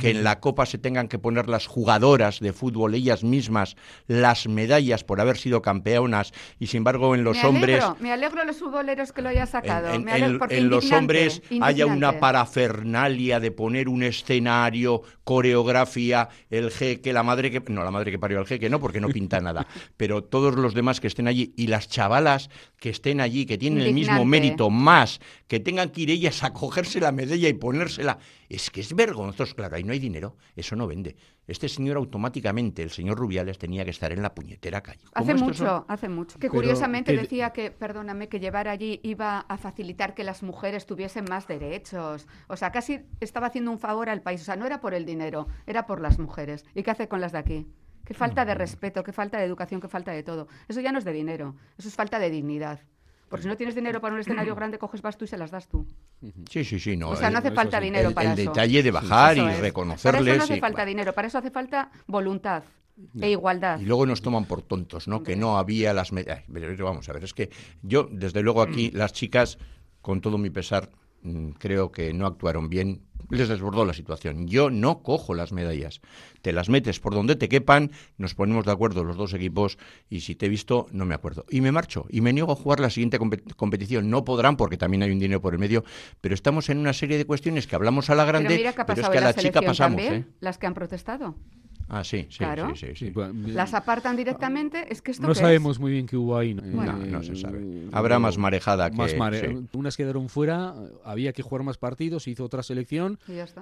que 0.00 0.10
en 0.10 0.24
la 0.24 0.40
Copa 0.40 0.66
se 0.66 0.78
tengan 0.78 1.08
que 1.08 1.18
poner 1.18 1.48
las 1.48 1.66
jugadoras 1.66 2.40
de 2.40 2.52
fútbol 2.52 2.94
ellas 2.94 3.24
mismas 3.24 3.76
las 4.06 4.48
medallas 4.48 5.04
por 5.04 5.20
haber 5.20 5.36
sido 5.36 5.62
campeonas 5.62 6.32
y 6.58 6.66
sin 6.66 6.78
embargo 6.78 7.14
en 7.14 7.24
los 7.24 7.42
hombres 7.44 7.84
me 8.00 8.12
alegro 8.12 8.44
los 8.44 8.56
futboleros 8.56 9.12
que 9.12 9.22
lo 9.22 9.28
haya 9.28 9.46
sacado. 9.46 9.92
en, 9.92 10.68
los 10.68 10.90
hombres 10.92 11.42
haya 11.60 11.86
una 11.86 12.18
parafernalia 12.18 13.40
de 13.40 13.50
poner 13.50 13.88
un 13.88 14.02
escenario 14.02 15.02
coreografía 15.24 16.28
el 16.50 16.70
jeque 16.70 17.12
la 17.12 17.22
madre 17.22 17.50
que 17.50 17.60
no 17.72 17.84
la 17.84 17.90
madre 17.90 18.10
que 18.10 18.18
parió 18.18 18.38
al 18.38 18.46
jeque 18.46 18.68
no 18.70 18.80
porque 18.80 19.00
no 19.00 19.08
pinta 19.08 19.40
nada 19.40 19.66
pero 19.96 20.24
todos 20.24 20.54
los 20.56 20.74
demás 20.74 21.00
que 21.00 21.06
estén 21.06 21.28
allí 21.28 21.52
y 21.56 21.68
las 21.68 21.88
chavalas 21.88 22.50
que 22.78 22.90
estén 22.90 23.20
allí 23.20 23.46
que 23.46 23.58
tienen 23.58 23.82
el 23.82 23.94
mismo 23.94 24.24
mérito 24.24 24.70
más 24.70 25.20
que 25.48 25.60
tengan 25.60 25.90
que 25.90 26.02
ir 26.02 26.10
ellas 26.10 26.42
a 26.42 26.52
cogerse 26.52 27.00
la 27.00 27.12
medalla 27.12 27.48
y 27.48 27.54
ponérsela 27.54 28.18
es 28.48 28.70
que 28.70 28.80
es 28.80 28.94
vergonzoso, 28.94 29.54
claro, 29.54 29.76
ahí 29.76 29.84
no 29.84 29.92
hay 29.92 29.98
dinero, 29.98 30.36
eso 30.54 30.76
no 30.76 30.86
vende. 30.86 31.16
Este 31.46 31.68
señor 31.68 31.96
automáticamente, 31.96 32.82
el 32.82 32.90
señor 32.90 33.18
Rubiales, 33.18 33.58
tenía 33.58 33.84
que 33.84 33.90
estar 33.90 34.12
en 34.12 34.22
la 34.22 34.34
puñetera 34.34 34.82
calle. 34.82 35.00
Hace 35.14 35.34
mucho, 35.34 35.84
hace 35.88 36.08
mucho. 36.08 36.38
Que 36.38 36.48
curiosamente 36.48 37.16
decía 37.16 37.50
que, 37.50 37.70
perdóname, 37.70 38.28
que 38.28 38.40
llevar 38.40 38.68
allí 38.68 39.00
iba 39.02 39.40
a 39.40 39.56
facilitar 39.56 40.14
que 40.14 40.24
las 40.24 40.42
mujeres 40.42 40.86
tuviesen 40.86 41.24
más 41.28 41.46
derechos. 41.46 42.26
O 42.48 42.56
sea, 42.56 42.72
casi 42.72 43.00
estaba 43.20 43.46
haciendo 43.46 43.70
un 43.70 43.78
favor 43.78 44.08
al 44.08 44.22
país. 44.22 44.40
O 44.42 44.44
sea, 44.44 44.56
no 44.56 44.66
era 44.66 44.80
por 44.80 44.94
el 44.94 45.04
dinero, 45.04 45.46
era 45.66 45.86
por 45.86 46.00
las 46.00 46.18
mujeres. 46.18 46.64
¿Y 46.74 46.82
qué 46.82 46.90
hace 46.90 47.08
con 47.08 47.20
las 47.20 47.32
de 47.32 47.38
aquí? 47.38 47.66
Qué 48.04 48.14
falta 48.14 48.44
de 48.44 48.54
respeto, 48.54 49.02
qué 49.02 49.12
falta 49.12 49.38
de 49.38 49.44
educación, 49.44 49.80
qué 49.80 49.88
falta 49.88 50.12
de 50.12 50.22
todo. 50.22 50.46
Eso 50.68 50.80
ya 50.80 50.92
no 50.92 50.98
es 50.98 51.04
de 51.04 51.12
dinero, 51.12 51.56
eso 51.76 51.88
es 51.88 51.94
falta 51.96 52.20
de 52.20 52.30
dignidad. 52.30 52.80
Porque 53.28 53.42
si 53.42 53.48
no 53.48 53.56
tienes 53.56 53.74
dinero 53.74 54.00
para 54.00 54.14
un 54.14 54.20
escenario 54.20 54.54
grande, 54.56 54.78
coges 54.78 55.02
vas 55.02 55.16
tú 55.16 55.24
y 55.24 55.28
se 55.28 55.36
las 55.36 55.50
das 55.50 55.68
tú. 55.68 55.86
Sí, 56.50 56.64
sí, 56.64 56.78
sí. 56.78 56.96
No, 56.96 57.10
o 57.10 57.16
sea, 57.16 57.30
no 57.30 57.38
hace 57.38 57.50
falta 57.50 57.80
dinero 57.80 58.12
para 58.12 58.32
eso. 58.32 58.40
El 58.40 58.46
detalle 58.48 58.82
de 58.82 58.90
bajar 58.90 59.36
y 59.36 59.48
reconocerles. 59.60 60.22
Para 60.22 60.30
eso 60.30 60.38
no 60.38 60.44
hace 60.44 60.60
falta 60.60 60.84
dinero, 60.84 61.12
para 61.12 61.28
eso 61.28 61.38
hace 61.38 61.50
falta 61.50 61.90
voluntad. 62.06 62.64
E 63.20 63.30
igualdad. 63.30 63.78
Y 63.78 63.84
luego 63.84 64.06
nos 64.06 64.22
toman 64.22 64.46
por 64.46 64.62
tontos, 64.62 65.06
¿no? 65.06 65.22
Que 65.22 65.36
no 65.36 65.58
había 65.58 65.92
las 65.92 66.12
medidas. 66.12 66.44
Vamos 66.78 67.08
a 67.08 67.12
ver, 67.12 67.24
es 67.24 67.34
que 67.34 67.50
yo, 67.82 68.08
desde 68.10 68.42
luego 68.42 68.62
aquí, 68.62 68.90
las 68.92 69.12
chicas, 69.12 69.58
con 70.00 70.22
todo 70.22 70.38
mi 70.38 70.48
pesar, 70.48 70.90
creo 71.58 71.92
que 71.92 72.12
no 72.12 72.26
actuaron 72.26 72.68
bien 72.68 73.02
les 73.30 73.48
desbordó 73.48 73.84
la 73.84 73.92
situación. 73.92 74.46
Yo 74.46 74.70
no 74.70 75.02
cojo 75.02 75.34
las 75.34 75.52
medallas. 75.52 76.00
Te 76.42 76.52
las 76.52 76.68
metes 76.68 77.00
por 77.00 77.14
donde 77.14 77.36
te 77.36 77.48
quepan, 77.48 77.90
nos 78.18 78.34
ponemos 78.34 78.64
de 78.64 78.72
acuerdo 78.72 79.04
los 79.04 79.16
dos 79.16 79.34
equipos 79.34 79.78
y 80.08 80.20
si 80.20 80.34
te 80.34 80.46
he 80.46 80.48
visto 80.48 80.86
no 80.92 81.04
me 81.06 81.14
acuerdo. 81.14 81.44
Y 81.50 81.60
me 81.60 81.72
marcho 81.72 82.06
y 82.08 82.20
me 82.20 82.32
niego 82.32 82.52
a 82.52 82.56
jugar 82.56 82.80
la 82.80 82.90
siguiente 82.90 83.18
competición. 83.56 84.10
No 84.10 84.24
podrán 84.24 84.56
porque 84.56 84.76
también 84.76 85.02
hay 85.02 85.10
un 85.10 85.18
dinero 85.18 85.40
por 85.40 85.54
el 85.54 85.58
medio, 85.58 85.84
pero 86.20 86.34
estamos 86.34 86.68
en 86.68 86.78
una 86.78 86.92
serie 86.92 87.18
de 87.18 87.24
cuestiones 87.24 87.66
que 87.66 87.74
hablamos 87.74 88.10
a 88.10 88.14
la 88.14 88.24
grande, 88.24 88.72
pero, 88.86 89.02
es 89.02 89.08
que 89.08 89.18
a 89.18 89.20
la, 89.20 89.34
chica 89.34 89.62
pasamos. 89.62 90.00
¿eh? 90.00 90.24
Las 90.40 90.58
que 90.58 90.66
han 90.66 90.74
protestado. 90.74 91.36
Ah, 91.88 92.02
sí, 92.02 92.26
sí, 92.30 92.38
claro. 92.38 92.74
sí, 92.74 92.88
sí, 92.96 93.12
Las 93.46 93.72
apartan 93.72 94.16
directamente, 94.16 94.86
es 94.90 95.02
que 95.02 95.12
esto 95.12 95.26
No 95.26 95.34
sabemos 95.34 95.78
muy 95.78 95.92
bien 95.92 96.06
qué 96.06 96.16
hubo 96.16 96.36
ahí. 96.36 96.52
No, 96.54 96.92
no 96.92 97.22
se 97.22 97.36
sabe. 97.36 97.86
Habrá 97.92 98.18
más 98.18 98.38
marejada 98.38 98.90
que... 98.90 98.96
Más 98.96 99.14
Unas 99.72 99.96
quedaron 99.96 100.28
fuera, 100.28 100.74
había 101.04 101.32
que 101.32 101.42
jugar 101.42 101.62
más 101.62 101.78
partidos, 101.78 102.24
se 102.24 102.30
hizo 102.30 102.44
otra 102.44 102.62
selección 102.62 103.18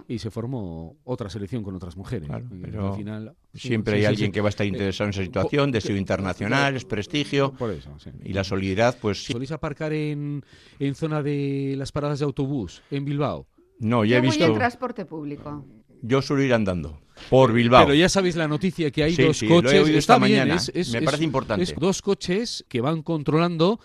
y, 0.09 0.19
se 0.19 0.31
formó 0.31 0.97
otra 1.05 1.29
selección 1.29 1.63
con 1.63 1.75
otras 1.75 1.97
mujeres. 1.97 2.31
pero 2.63 2.93
al 2.93 2.97
final, 2.97 3.35
siempre 3.53 3.97
hay 3.97 4.05
alguien 4.07 4.33
que 4.33 4.41
va 4.41 4.49
a 4.49 4.51
estar 4.51 4.67
interesado 4.67 5.09
en 5.09 5.11
esa 5.11 5.23
situación, 5.23 5.71
deseo 5.71 5.97
internacional, 5.97 6.77
es 6.77 6.85
prestigio. 6.85 7.53
Por 7.53 7.73
eso, 7.73 7.91
Y 8.23 8.33
la 8.33 8.45
solidaridad, 8.45 8.97
pues... 9.01 9.25
¿Solís 9.25 9.53
aparcar 9.53 9.93
en, 9.93 10.45
en 10.79 10.95
zona 10.95 11.23
de 11.23 11.75
las 11.77 11.93
paradas 11.93 12.21
de 12.21 12.25
autobús 12.25 12.83
en 12.91 13.05
Bilbao? 13.05 13.47
No, 13.81 14.05
ya 14.05 14.19
he 14.19 14.21
visto... 14.21 14.45
Voy 14.45 14.53
en 14.53 14.59
transporte 14.59 15.05
público. 15.05 15.65
Yo 16.03 16.23
suelo 16.23 16.43
ir 16.43 16.55
andando 16.55 17.04
por 17.31 17.53
Bilbao. 17.53 17.85
Pero 17.85 17.95
ya 17.95 18.09
sabéis 18.09 18.37
la 18.37 18.49
noticia 18.49 18.91
que 18.91 19.03
hay 19.03 19.17
dos 19.17 19.43
coches. 19.47 19.89
esta 19.89 20.19
mañana. 20.19 20.59
Me 20.93 21.03
parece 21.03 21.25
importante. 21.25 21.75
dos 21.79 22.03
coches 22.03 22.65
que 22.69 22.81
van 22.81 23.03
controlando 23.03 23.81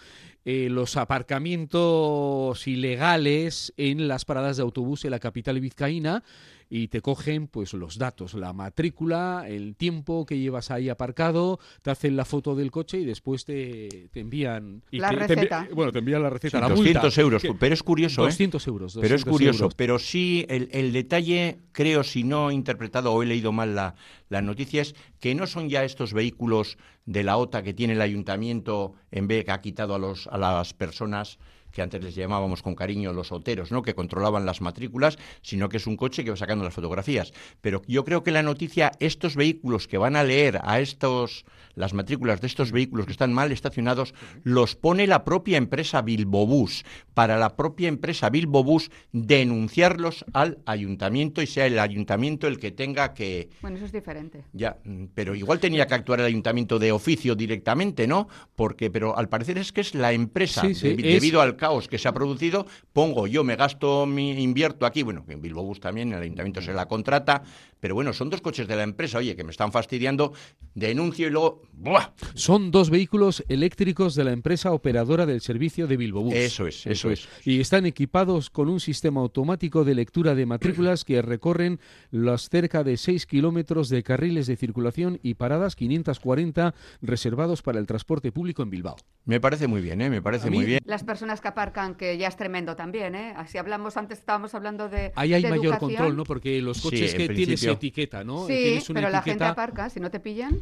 eh, 0.45 0.67
los 0.69 0.97
aparcamientos 0.97 2.65
ilegales 2.67 3.73
en 3.77 4.07
las 4.07 4.25
paradas 4.25 4.57
de 4.57 4.63
autobús 4.63 5.05
en 5.05 5.11
la 5.11 5.19
capital 5.19 5.59
vizcaína 5.59 6.23
y 6.69 6.87
te 6.89 7.01
cogen 7.01 7.47
pues 7.47 7.73
los 7.73 7.97
datos, 7.97 8.35
la 8.35 8.53
matrícula, 8.53 9.45
el 9.47 9.75
tiempo 9.75 10.25
que 10.25 10.37
llevas 10.37 10.69
ahí 10.69 10.87
aparcado, 10.87 11.59
te 11.81 11.89
hacen 11.89 12.15
la 12.15 12.25
foto 12.25 12.55
del 12.55 12.69
coche 12.69 12.99
y 12.99 13.05
después 13.05 13.43
te, 13.43 14.09
te 14.11 14.19
envían... 14.19 14.83
la 14.91 15.11
receta. 15.11 15.67
bueno, 15.73 15.91
te 15.91 15.99
envían 15.99 16.21
la 16.21 16.29
receta, 16.29 16.59
la 16.59 16.69
200 16.69 17.17
euros, 17.17 17.43
pero 17.59 17.73
es 17.73 17.81
curioso, 17.81 18.21
200 18.21 18.61
¿eh? 18.61 18.69
euros. 18.69 18.97
pero 19.01 19.15
es 19.15 19.25
curioso, 19.25 19.69
pero 19.75 19.97
sí 19.97 20.45
el, 20.47 20.69
el, 20.71 20.93
detalle, 20.93 21.57
creo, 21.71 22.03
si 22.03 22.23
no 22.23 22.51
he 22.51 22.53
interpretado 22.53 23.13
o 23.13 23.23
he 23.23 23.25
leído 23.25 23.51
mal 23.51 23.75
la, 23.75 23.95
la 24.29 24.41
noticia, 24.43 24.83
es 24.83 24.95
que 25.19 25.33
no 25.33 25.47
son 25.47 25.69
ya 25.69 25.83
estos 25.83 26.13
vehículos 26.13 26.77
de 27.05 27.23
la 27.23 27.37
OTA 27.37 27.63
que 27.63 27.73
tiene 27.73 27.93
el 27.93 28.01
ayuntamiento 28.01 28.93
en 29.09 29.27
vez 29.27 29.45
que 29.45 29.51
ha 29.51 29.61
quitado 29.61 29.95
a, 29.95 29.99
los, 29.99 30.27
a 30.27 30.37
las 30.37 30.75
personas 30.75 31.39
que 31.71 31.81
antes 31.81 32.03
les 32.03 32.15
llamábamos 32.15 32.61
con 32.61 32.75
cariño 32.75 33.13
los 33.13 33.31
hoteros, 33.31 33.71
¿no? 33.71 33.81
que 33.81 33.95
controlaban 33.95 34.45
las 34.45 34.61
matrículas, 34.61 35.17
sino 35.41 35.69
que 35.69 35.77
es 35.77 35.87
un 35.87 35.97
coche 35.97 36.23
que 36.23 36.31
va 36.31 36.37
sacando 36.37 36.63
las 36.63 36.73
fotografías. 36.73 37.33
Pero 37.61 37.81
yo 37.87 38.03
creo 38.03 38.23
que 38.23 38.31
la 38.31 38.43
noticia, 38.43 38.91
estos 38.99 39.35
vehículos 39.35 39.87
que 39.87 39.97
van 39.97 40.15
a 40.15 40.23
leer 40.23 40.59
a 40.63 40.79
estos 40.79 41.45
las 41.79 41.93
matrículas 41.93 42.41
de 42.41 42.47
estos 42.47 42.71
vehículos 42.71 43.05
que 43.05 43.13
están 43.13 43.33
mal 43.33 43.51
estacionados, 43.51 44.13
los 44.43 44.75
pone 44.75 45.07
la 45.07 45.23
propia 45.23 45.57
empresa 45.57 46.01
Bilbobús, 46.01 46.83
para 47.13 47.37
la 47.37 47.55
propia 47.55 47.87
empresa 47.87 48.29
Bilbobús 48.29 48.91
denunciarlos 49.13 50.25
al 50.33 50.59
ayuntamiento 50.65 51.41
y 51.41 51.47
sea 51.47 51.67
el 51.67 51.79
ayuntamiento 51.79 52.47
el 52.47 52.59
que 52.59 52.71
tenga 52.71 53.13
que... 53.13 53.49
Bueno, 53.61 53.77
eso 53.77 53.85
es 53.85 53.93
diferente. 53.93 54.43
Ya, 54.51 54.77
pero 55.13 55.35
igual 55.35 55.59
tenía 55.59 55.87
que 55.87 55.93
actuar 55.93 56.19
el 56.19 56.25
ayuntamiento 56.25 56.79
de 56.79 56.91
oficio 56.91 57.33
directamente, 57.33 58.07
¿no? 58.07 58.27
Porque, 58.55 58.91
pero 58.91 59.17
al 59.17 59.29
parecer 59.29 59.57
es 59.57 59.71
que 59.71 59.81
es 59.81 59.95
la 59.95 60.11
empresa, 60.11 60.63
debido 60.63 61.41
al 61.41 61.55
caos 61.59 61.87
que 61.87 61.99
se 61.99 62.07
ha 62.07 62.13
producido, 62.13 62.65
pongo 62.93 63.27
yo, 63.27 63.43
me 63.43 63.55
gasto, 63.55 64.07
mi, 64.07 64.31
invierto 64.41 64.87
aquí, 64.87 65.03
bueno, 65.03 65.23
en 65.27 65.41
Bilbo 65.41 65.61
Bus 65.63 65.79
también, 65.79 66.11
el 66.13 66.23
ayuntamiento 66.23 66.61
se 66.61 66.73
la 66.73 66.87
contrata, 66.87 67.43
pero 67.79 67.93
bueno, 67.93 68.13
son 68.13 68.29
dos 68.29 68.41
coches 68.41 68.67
de 68.67 68.75
la 68.75 68.83
empresa, 68.83 69.19
oye, 69.19 69.35
que 69.35 69.43
me 69.43 69.51
están 69.51 69.71
fastidiando, 69.71 70.33
denuncio 70.73 71.27
y 71.27 71.29
luego... 71.29 71.61
¡buah! 71.73 72.13
Son 72.33 72.71
dos 72.71 72.89
vehículos 72.89 73.43
eléctricos 73.47 74.15
de 74.15 74.23
la 74.23 74.31
empresa 74.31 74.71
operadora 74.71 75.25
del 75.25 75.41
servicio 75.41 75.87
de 75.87 75.97
Bilbo 75.97 76.21
Bus. 76.21 76.33
Eso 76.33 76.67
es, 76.67 76.87
eso, 76.87 77.11
es. 77.11 77.27
Y 77.45 77.59
están 77.59 77.85
equipados 77.85 78.49
con 78.49 78.69
un 78.69 78.79
sistema 78.79 79.21
automático 79.21 79.83
de 79.83 79.95
lectura 79.95 80.35
de 80.35 80.45
matrículas 80.45 81.05
que 81.05 81.21
recorren 81.21 81.79
los 82.11 82.49
cerca 82.49 82.83
de 82.83 82.97
6 82.97 83.25
kilómetros 83.25 83.89
de 83.89 84.03
carriles 84.03 84.47
de 84.47 84.55
circulación 84.55 85.19
y 85.21 85.35
paradas 85.35 85.75
540 85.75 86.73
reservados 87.01 87.61
para 87.61 87.79
el 87.79 87.85
transporte 87.85 88.31
público 88.31 88.63
en 88.63 88.69
Bilbao. 88.69 88.97
Me 89.25 89.39
parece 89.39 89.67
muy 89.67 89.81
bien, 89.81 90.01
¿eh? 90.01 90.09
Me 90.09 90.21
parece 90.21 90.49
muy 90.49 90.65
bien. 90.65 90.79
Las 90.85 91.03
personas 91.03 91.41
que 91.41 91.47
aparcan, 91.49 91.95
que 91.95 92.17
ya 92.17 92.27
es 92.27 92.35
tremendo 92.35 92.75
también, 92.75 93.15
¿eh? 93.15 93.33
Así 93.35 93.57
hablamos, 93.57 93.97
antes 93.97 94.19
estábamos 94.19 94.55
hablando 94.55 94.89
de 94.89 95.11
Ahí 95.15 95.33
hay 95.33 95.43
mayor 95.43 95.77
control, 95.77 96.15
¿no? 96.15 96.23
Porque 96.23 96.61
los 96.61 96.81
coches 96.81 97.13
que 97.13 97.29
tienes 97.29 97.63
etiqueta, 97.63 98.23
¿no? 98.23 98.47
Sí, 98.47 98.81
pero 98.93 99.09
la 99.09 99.21
gente 99.21 99.43
aparca, 99.43 99.89
si 99.89 99.99
no 99.99 100.09
te 100.09 100.19
pillan... 100.19 100.61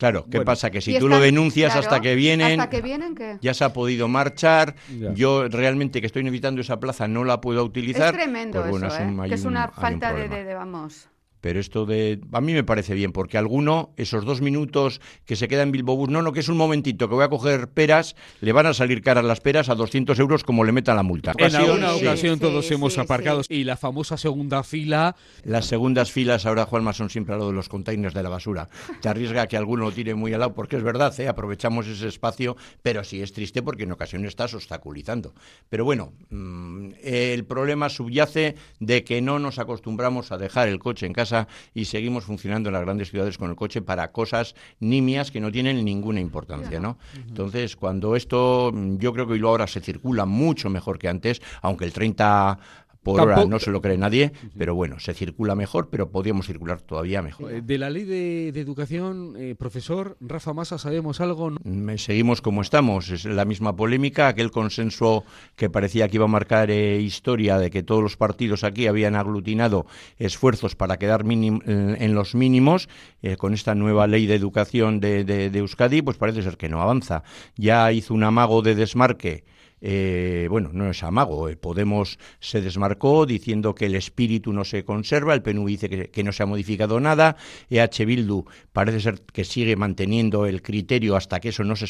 Claro, 0.00 0.24
¿qué 0.30 0.40
pasa? 0.40 0.70
Que 0.70 0.80
si 0.80 0.98
tú 0.98 1.08
lo 1.08 1.20
denuncias 1.20 1.76
hasta 1.76 2.00
que 2.00 2.14
vienen, 2.14 2.58
hasta 2.58 2.70
que 2.70 2.80
vienen 2.80 3.14
¿qué? 3.14 3.36
ya 3.42 3.52
se 3.52 3.64
ha 3.64 3.74
podido 3.74 4.08
marchar. 4.08 4.74
Yo 5.14 5.46
realmente 5.48 6.00
que 6.00 6.06
estoy 6.06 6.24
necesitando 6.24 6.62
esa 6.62 6.80
plaza 6.80 7.06
no 7.06 7.22
la 7.22 7.42
puedo 7.42 7.62
utilizar. 7.62 8.14
Es 8.14 8.22
tremendo 8.22 8.64
pues 8.66 8.82
eso, 8.82 8.98
¿eh? 8.98 9.28
que 9.28 9.34
es 9.34 9.44
una 9.44 9.68
falta 9.68 10.14
de, 10.14 10.28
de, 10.28 10.54
vamos. 10.54 11.08
Pero 11.40 11.60
esto 11.60 11.86
de. 11.86 12.20
A 12.32 12.40
mí 12.40 12.52
me 12.52 12.64
parece 12.64 12.94
bien, 12.94 13.12
porque 13.12 13.38
alguno, 13.38 13.92
esos 13.96 14.24
dos 14.24 14.40
minutos 14.40 15.00
que 15.24 15.36
se 15.36 15.48
queda 15.48 15.62
en 15.62 15.72
Bilbo 15.72 15.96
Bus, 15.96 16.08
no, 16.08 16.22
no, 16.22 16.32
que 16.32 16.40
es 16.40 16.48
un 16.48 16.56
momentito, 16.56 17.08
que 17.08 17.14
voy 17.14 17.24
a 17.24 17.28
coger 17.28 17.68
peras, 17.68 18.16
le 18.40 18.52
van 18.52 18.66
a 18.66 18.74
salir 18.74 19.02
caras 19.02 19.24
las 19.24 19.40
peras 19.40 19.68
a 19.68 19.74
200 19.74 20.18
euros 20.18 20.44
como 20.44 20.64
le 20.64 20.72
metan 20.72 20.96
la 20.96 21.02
multa. 21.02 21.32
En 21.38 21.54
alguna 21.54 21.94
ocasión 21.94 22.38
todos 22.38 22.70
hemos 22.70 22.98
aparcado. 22.98 23.42
Y 23.48 23.64
la 23.64 23.76
famosa 23.76 24.16
segunda 24.16 24.62
fila. 24.62 25.16
Las 25.44 25.66
segundas 25.66 26.12
filas, 26.12 26.46
ahora, 26.46 26.66
Juanma, 26.66 26.92
son 26.92 27.10
siempre 27.10 27.34
a 27.34 27.38
lo 27.38 27.48
de 27.48 27.52
los 27.52 27.68
containers 27.68 28.14
de 28.14 28.22
la 28.22 28.28
basura. 28.28 28.68
Te 29.00 29.08
arriesga 29.08 29.46
que 29.46 29.56
alguno 29.56 29.84
lo 29.84 29.92
tire 29.92 30.14
muy 30.14 30.32
al 30.34 30.40
lado, 30.40 30.54
porque 30.54 30.76
es 30.76 30.82
verdad, 30.82 31.18
¿eh? 31.20 31.28
aprovechamos 31.28 31.86
ese 31.86 32.08
espacio, 32.08 32.56
pero 32.82 33.04
sí 33.04 33.22
es 33.22 33.32
triste 33.32 33.62
porque 33.62 33.84
en 33.84 33.92
ocasiones 33.92 34.28
estás 34.28 34.54
obstaculizando. 34.54 35.34
Pero 35.68 35.84
bueno, 35.84 36.12
mm, 36.30 36.90
el 37.02 37.44
problema 37.44 37.88
subyace 37.88 38.56
de 38.78 39.04
que 39.04 39.22
no 39.22 39.38
nos 39.38 39.58
acostumbramos 39.58 40.32
a 40.32 40.38
dejar 40.38 40.68
el 40.68 40.78
coche 40.78 41.06
en 41.06 41.12
casa 41.12 41.29
y 41.74 41.84
seguimos 41.84 42.24
funcionando 42.24 42.68
en 42.68 42.74
las 42.74 42.82
grandes 42.82 43.10
ciudades 43.10 43.38
con 43.38 43.50
el 43.50 43.56
coche 43.56 43.82
para 43.82 44.12
cosas 44.12 44.54
nimias 44.78 45.30
que 45.30 45.40
no 45.40 45.50
tienen 45.50 45.84
ninguna 45.84 46.20
importancia, 46.20 46.80
¿no? 46.80 46.98
Entonces, 47.14 47.76
cuando 47.76 48.16
esto, 48.16 48.72
yo 48.98 49.12
creo 49.12 49.26
que 49.26 49.34
hoy 49.34 49.42
ahora 49.42 49.66
se 49.66 49.80
circula 49.80 50.24
mucho 50.24 50.70
mejor 50.70 50.98
que 50.98 51.08
antes, 51.08 51.40
aunque 51.62 51.84
el 51.84 51.92
30 51.92 52.58
por 53.02 53.20
hora 53.20 53.44
no 53.46 53.58
se 53.58 53.70
lo 53.70 53.80
cree 53.80 53.96
nadie, 53.96 54.32
pero 54.56 54.74
bueno, 54.74 55.00
se 55.00 55.14
circula 55.14 55.54
mejor, 55.54 55.88
pero 55.90 56.10
podríamos 56.10 56.46
circular 56.46 56.80
todavía 56.82 57.22
mejor. 57.22 57.52
Eh, 57.52 57.62
de 57.62 57.78
la 57.78 57.90
ley 57.90 58.04
de, 58.04 58.48
educación, 58.48 59.34
eh, 59.38 59.54
profesor 59.58 60.16
Rafa 60.20 60.52
Massa, 60.52 60.78
¿sabemos 60.78 61.20
algo? 61.20 61.52
Seguimos 61.96 62.42
como 62.42 62.60
estamos, 62.62 63.10
es 63.10 63.24
la 63.24 63.44
misma 63.44 63.74
polémica, 63.74 64.28
aquel 64.28 64.50
consenso 64.50 65.24
que 65.56 65.70
parecía 65.70 66.08
que 66.08 66.16
iba 66.16 66.26
a 66.26 66.28
marcar 66.28 66.70
eh, 66.70 67.00
historia 67.00 67.58
de 67.58 67.70
que 67.70 67.82
todos 67.82 68.02
los 68.02 68.16
partidos 68.16 68.64
aquí 68.64 68.86
habían 68.86 69.16
aglutinado 69.16 69.86
esfuerzos 70.18 70.76
para 70.76 70.98
quedar 70.98 71.24
en 71.30 72.14
los 72.14 72.34
mínimos, 72.34 72.88
con 73.38 73.54
esta 73.54 73.74
nueva 73.74 74.06
ley 74.06 74.26
de 74.26 74.34
educación 74.34 75.00
de, 75.00 75.24
de 75.24 75.58
Euskadi, 75.58 76.02
pues 76.02 76.16
parece 76.16 76.42
ser 76.42 76.56
que 76.56 76.68
no 76.68 76.80
avanza. 76.80 77.22
Ya 77.56 77.92
hizo 77.92 78.14
un 78.14 78.24
amago 78.24 78.62
de 78.62 78.74
desmarque 78.74 79.44
eh, 79.80 80.46
bueno, 80.50 80.70
no 80.72 80.90
es 80.90 81.02
amago, 81.02 81.48
eh, 81.48 81.56
Podemos 81.56 82.18
se 82.38 82.60
desmarcó 82.60 83.24
diciendo 83.24 83.74
que 83.74 83.86
el 83.86 83.94
espíritu 83.94 84.52
no 84.52 84.64
se 84.64 84.84
conserva, 84.84 85.34
el 85.34 85.42
PNV 85.42 85.66
dice 85.66 86.10
que, 86.10 86.24
no 86.24 86.32
se 86.32 86.42
ha 86.42 86.46
modificado 86.46 87.00
nada, 87.00 87.36
EH 87.70 88.04
Bildu 88.04 88.44
parece 88.72 89.00
ser 89.00 89.22
que 89.22 89.44
sigue 89.44 89.76
manteniendo 89.76 90.46
el 90.46 90.62
criterio 90.62 91.16
hasta 91.16 91.40
que 91.40 91.48
eso 91.48 91.64
no 91.64 91.76
se, 91.76 91.86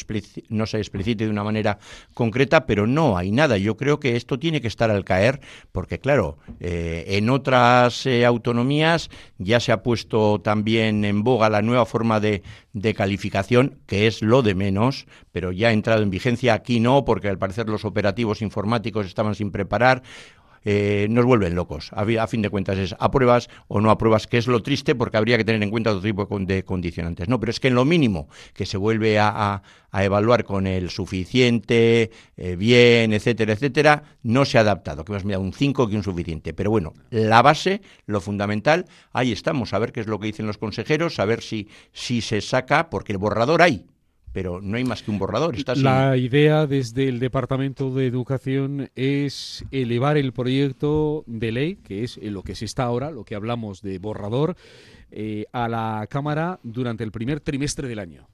no 0.49 0.65
se 0.65 0.77
explicite 0.77 1.25
de 1.25 1.29
una 1.29 1.43
manera 1.43 1.79
concreta, 2.13 2.65
pero 2.65 2.87
no 2.87 3.17
hay 3.17 3.31
nada. 3.31 3.57
Yo 3.57 3.75
creo 3.75 3.99
que 3.99 4.15
esto 4.15 4.39
tiene 4.39 4.61
que 4.61 4.67
estar 4.67 4.89
al 4.89 5.03
caer, 5.03 5.41
porque 5.71 5.99
claro, 5.99 6.37
eh, 6.59 7.05
en 7.07 7.29
otras 7.29 8.07
autonomías 8.25 9.09
ya 9.37 9.59
se 9.59 9.71
ha 9.71 9.83
puesto 9.83 10.39
también 10.39 11.03
en 11.03 11.23
boga 11.23 11.49
la 11.49 11.61
nueva 11.61 11.85
forma 11.85 12.19
de, 12.19 12.43
de 12.73 12.93
calificación, 12.93 13.79
que 13.85 14.07
es 14.07 14.21
lo 14.21 14.41
de 14.41 14.55
menos, 14.55 15.07
pero 15.31 15.51
ya 15.51 15.69
ha 15.69 15.73
entrado 15.73 16.03
en 16.03 16.09
vigencia 16.09 16.53
aquí 16.53 16.79
no, 16.79 17.03
porque 17.03 17.27
al 17.27 17.37
parecer 17.37 17.67
los 17.67 17.80
operativos 17.85 18.41
informáticos 18.41 19.05
estaban 19.05 19.35
sin 19.35 19.51
preparar. 19.51 20.03
Eh, 20.63 21.07
nos 21.09 21.25
vuelven 21.25 21.55
locos. 21.55 21.89
A, 21.93 22.27
fin 22.27 22.41
de 22.41 22.49
cuentas 22.49 22.77
es 22.77 22.95
apruebas 22.99 23.49
o 23.67 23.81
no 23.81 23.89
apruebas, 23.89 24.27
que 24.27 24.37
es 24.37 24.47
lo 24.47 24.61
triste 24.61 24.93
porque 24.93 25.17
habría 25.17 25.37
que 25.37 25.43
tener 25.43 25.61
en 25.63 25.71
cuenta 25.71 25.91
otro 25.91 26.03
tipo 26.03 26.27
de 26.39 26.63
condicionantes. 26.63 27.27
No, 27.27 27.39
pero 27.39 27.49
es 27.49 27.59
que 27.59 27.69
en 27.69 27.75
lo 27.75 27.85
mínimo 27.85 28.29
que 28.53 28.65
se 28.65 28.77
vuelve 28.77 29.17
a, 29.19 29.63
evaluar 29.93 30.45
con 30.45 30.67
el 30.67 30.89
suficiente, 30.89 32.11
eh, 32.37 32.55
bien, 32.55 33.11
etcétera, 33.11 33.53
etcétera, 33.53 34.03
no 34.23 34.45
se 34.45 34.57
ha 34.57 34.61
adaptado. 34.61 35.03
Que 35.03 35.13
más 35.13 35.25
me 35.25 35.33
da 35.33 35.39
un 35.39 35.51
5 35.51 35.89
que 35.89 35.95
un 35.95 36.03
suficiente. 36.03 36.53
Pero 36.53 36.69
bueno, 36.69 36.93
la 37.09 37.41
base, 37.41 37.81
lo 38.05 38.21
fundamental, 38.21 38.85
ahí 39.13 39.31
estamos. 39.31 39.73
A 39.73 39.79
ver 39.79 39.91
qué 39.91 40.01
es 40.01 40.07
lo 40.07 40.19
que 40.19 40.27
dicen 40.27 40.47
los 40.47 40.57
consejeros, 40.57 41.19
a 41.19 41.25
ver 41.25 41.41
si, 41.41 41.67
si 41.91 42.21
se 42.21 42.39
saca, 42.41 42.89
porque 42.89 43.13
el 43.13 43.17
borrador 43.17 43.63
hay 43.63 43.85
pero 44.33 44.61
no 44.61 44.77
hay 44.77 44.83
más 44.83 45.03
que 45.03 45.11
un 45.11 45.19
borrador. 45.19 45.55
La 45.77 46.17
idea 46.17 46.67
desde 46.67 47.07
el 47.07 47.19
Departamento 47.19 47.93
de 47.93 48.07
Educación 48.07 48.89
es 48.95 49.65
elevar 49.71 50.17
el 50.17 50.33
proyecto 50.33 51.23
de 51.27 51.51
ley, 51.51 51.75
que 51.75 52.03
es 52.03 52.17
lo 52.17 52.43
que 52.43 52.55
se 52.55 52.65
está 52.65 52.83
ahora, 52.83 53.11
lo 53.11 53.23
que 53.23 53.35
hablamos 53.35 53.81
de 53.81 53.99
borrador, 53.99 54.55
eh, 55.11 55.45
a 55.51 55.67
la 55.67 56.07
Cámara 56.09 56.59
durante 56.63 57.03
el 57.03 57.11
primer 57.11 57.41
trimestre 57.41 57.87
del 57.87 57.99
año. 57.99 58.27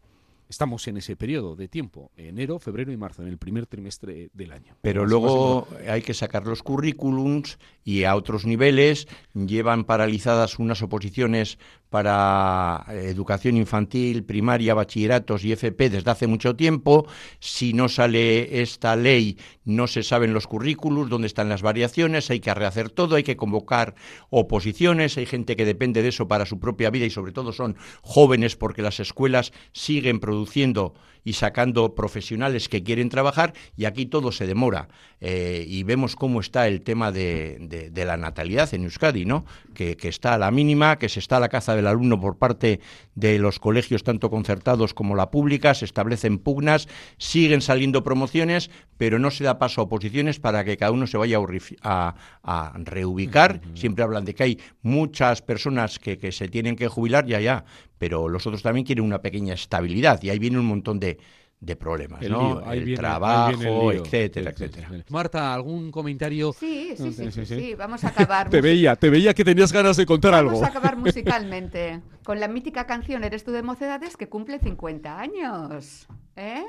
Estamos 0.49 0.87
en 0.87 0.95
ese 0.95 1.17
periodo 1.17 1.57
de 1.57 1.67
tiempo, 1.67 2.09
enero, 2.15 2.57
febrero 2.57 2.93
y 2.93 2.97
marzo, 2.97 3.21
en 3.21 3.27
el 3.27 3.37
primer 3.37 3.65
trimestre 3.65 4.29
del 4.33 4.53
año. 4.53 4.77
Pero 4.81 5.05
luego 5.05 5.67
hay 5.89 6.01
que 6.01 6.13
sacar 6.13 6.47
los 6.47 6.63
currículums 6.63 7.59
y 7.83 8.05
a 8.05 8.15
otros 8.15 8.45
niveles 8.45 9.09
llevan 9.33 9.83
paralizadas 9.83 10.57
unas 10.57 10.81
oposiciones 10.81 11.59
para 11.89 12.85
eh, 12.89 13.09
educación 13.09 13.57
infantil, 13.57 14.23
primaria, 14.23 14.73
bachilleratos 14.73 15.43
y 15.43 15.51
FP 15.51 15.89
desde 15.89 16.11
hace 16.11 16.27
mucho 16.27 16.55
tiempo. 16.55 17.07
Si 17.39 17.73
no 17.73 17.89
sale 17.89 18.61
esta 18.61 18.95
ley, 18.95 19.37
no 19.65 19.87
se 19.87 20.03
saben 20.03 20.33
los 20.33 20.47
currículos, 20.47 21.09
dónde 21.09 21.27
están 21.27 21.49
las 21.49 21.61
variaciones, 21.61 22.29
hay 22.29 22.39
que 22.39 22.53
rehacer 22.53 22.89
todo, 22.89 23.15
hay 23.15 23.23
que 23.23 23.37
convocar 23.37 23.95
oposiciones, 24.29 25.17
hay 25.17 25.25
gente 25.25 25.55
que 25.55 25.65
depende 25.65 26.01
de 26.01 26.09
eso 26.09 26.27
para 26.27 26.45
su 26.45 26.59
propia 26.59 26.89
vida 26.89 27.05
y 27.05 27.09
sobre 27.09 27.31
todo 27.31 27.53
son 27.53 27.77
jóvenes 28.01 28.55
porque 28.55 28.81
las 28.81 28.99
escuelas 28.99 29.53
siguen 29.71 30.19
produciendo 30.19 30.93
y 31.27 31.33
sacando 31.33 31.93
profesionales 31.93 32.69
que 32.69 32.83
quieren 32.83 33.09
trabajar 33.09 33.53
y 33.75 33.83
aquí 33.83 34.05
todo 34.05 34.31
se 34.31 34.47
demora. 34.47 34.87
Eh, 35.19 35.65
y 35.67 35.83
vemos 35.83 36.15
cómo 36.15 36.39
está 36.39 36.69
el 36.69 36.83
tema 36.83 37.11
de, 37.11 37.91
la 37.93 38.15
natalidad 38.15 38.73
en 38.73 38.85
Euskadi, 38.85 39.25
¿no? 39.25 39.45
Que, 39.73 39.97
está 40.03 40.35
a 40.35 40.37
la 40.37 40.51
mínima, 40.51 40.97
que 40.97 41.09
se 41.09 41.19
está 41.19 41.35
a 41.35 41.39
la 41.41 41.49
caza 41.49 41.75
del 41.77 41.87
alumno 41.87 42.19
por 42.19 42.37
parte 42.37 42.81
de 43.15 43.39
los 43.39 43.59
colegios 43.59 44.03
tanto 44.03 44.29
concertados 44.29 44.93
como 44.93 45.15
la 45.15 45.31
pública, 45.31 45.73
se 45.73 45.85
establecen 45.85 46.39
pugnas, 46.39 46.87
siguen 47.17 47.61
saliendo 47.61 48.03
promociones, 48.03 48.69
pero 48.97 49.19
no 49.19 49.31
se 49.31 49.43
da 49.43 49.57
paso 49.59 49.81
a 49.81 49.85
oposiciones 49.85 50.39
para 50.39 50.63
que 50.65 50.77
cada 50.77 50.91
uno 50.91 51.07
se 51.07 51.17
vaya 51.17 51.39
a, 51.81 52.73
reubicar. 52.83 53.61
Siempre 53.73 54.03
hablan 54.03 54.25
de 54.25 54.35
que 54.35 54.43
hay 54.43 54.59
muchas 54.81 55.41
personas 55.41 55.99
que, 55.99 56.17
que 56.17 56.31
se 56.31 56.47
tienen 56.47 56.75
que 56.75 56.87
jubilar, 56.87 57.25
ya, 57.25 57.39
ya, 57.39 57.65
pero 57.97 58.27
los 58.27 58.45
otros 58.45 58.61
también 58.61 58.85
quieren 58.85 59.05
una 59.05 59.21
pequeña 59.21 59.53
estabilidad 59.53 60.21
y 60.21 60.29
ahí 60.29 60.39
viene 60.39 60.59
un 60.59 60.65
montón 60.65 60.99
de, 60.99 61.17
de 61.59 61.75
problemas, 61.75 62.21
¿no? 62.21 62.71
el 62.71 62.95
trabajo, 62.95 63.91
etcétera, 63.91 64.51
etcétera. 64.51 64.91
Marta, 65.09 65.53
¿algún 65.53 65.91
comentario? 65.91 66.53
Sí, 66.53 66.93
sí, 66.95 67.11
sí, 67.11 67.45
sí, 67.45 67.75
vamos 67.75 68.03
a 68.03 68.09
acabar. 68.09 68.49
te 68.51 68.61
veía, 68.61 68.95
te 68.95 69.09
veía 69.09 69.33
que 69.33 69.43
tenías 69.43 69.73
ganas 69.73 69.97
de 69.97 70.05
contar 70.05 70.35
algo. 70.35 70.51
Vamos 70.51 70.67
a 70.67 70.69
acabar 70.69 70.97
musicalmente 70.97 72.01
con 72.23 72.39
la 72.39 72.47
mítica 72.47 72.85
canción 72.85 73.23
Eres 73.23 73.43
tú 73.43 73.51
de 73.51 73.63
Mocedades 73.63 74.17
que 74.17 74.29
cumple 74.29 74.59
50 74.59 75.19
años, 75.19 76.07
¿eh? 76.35 76.63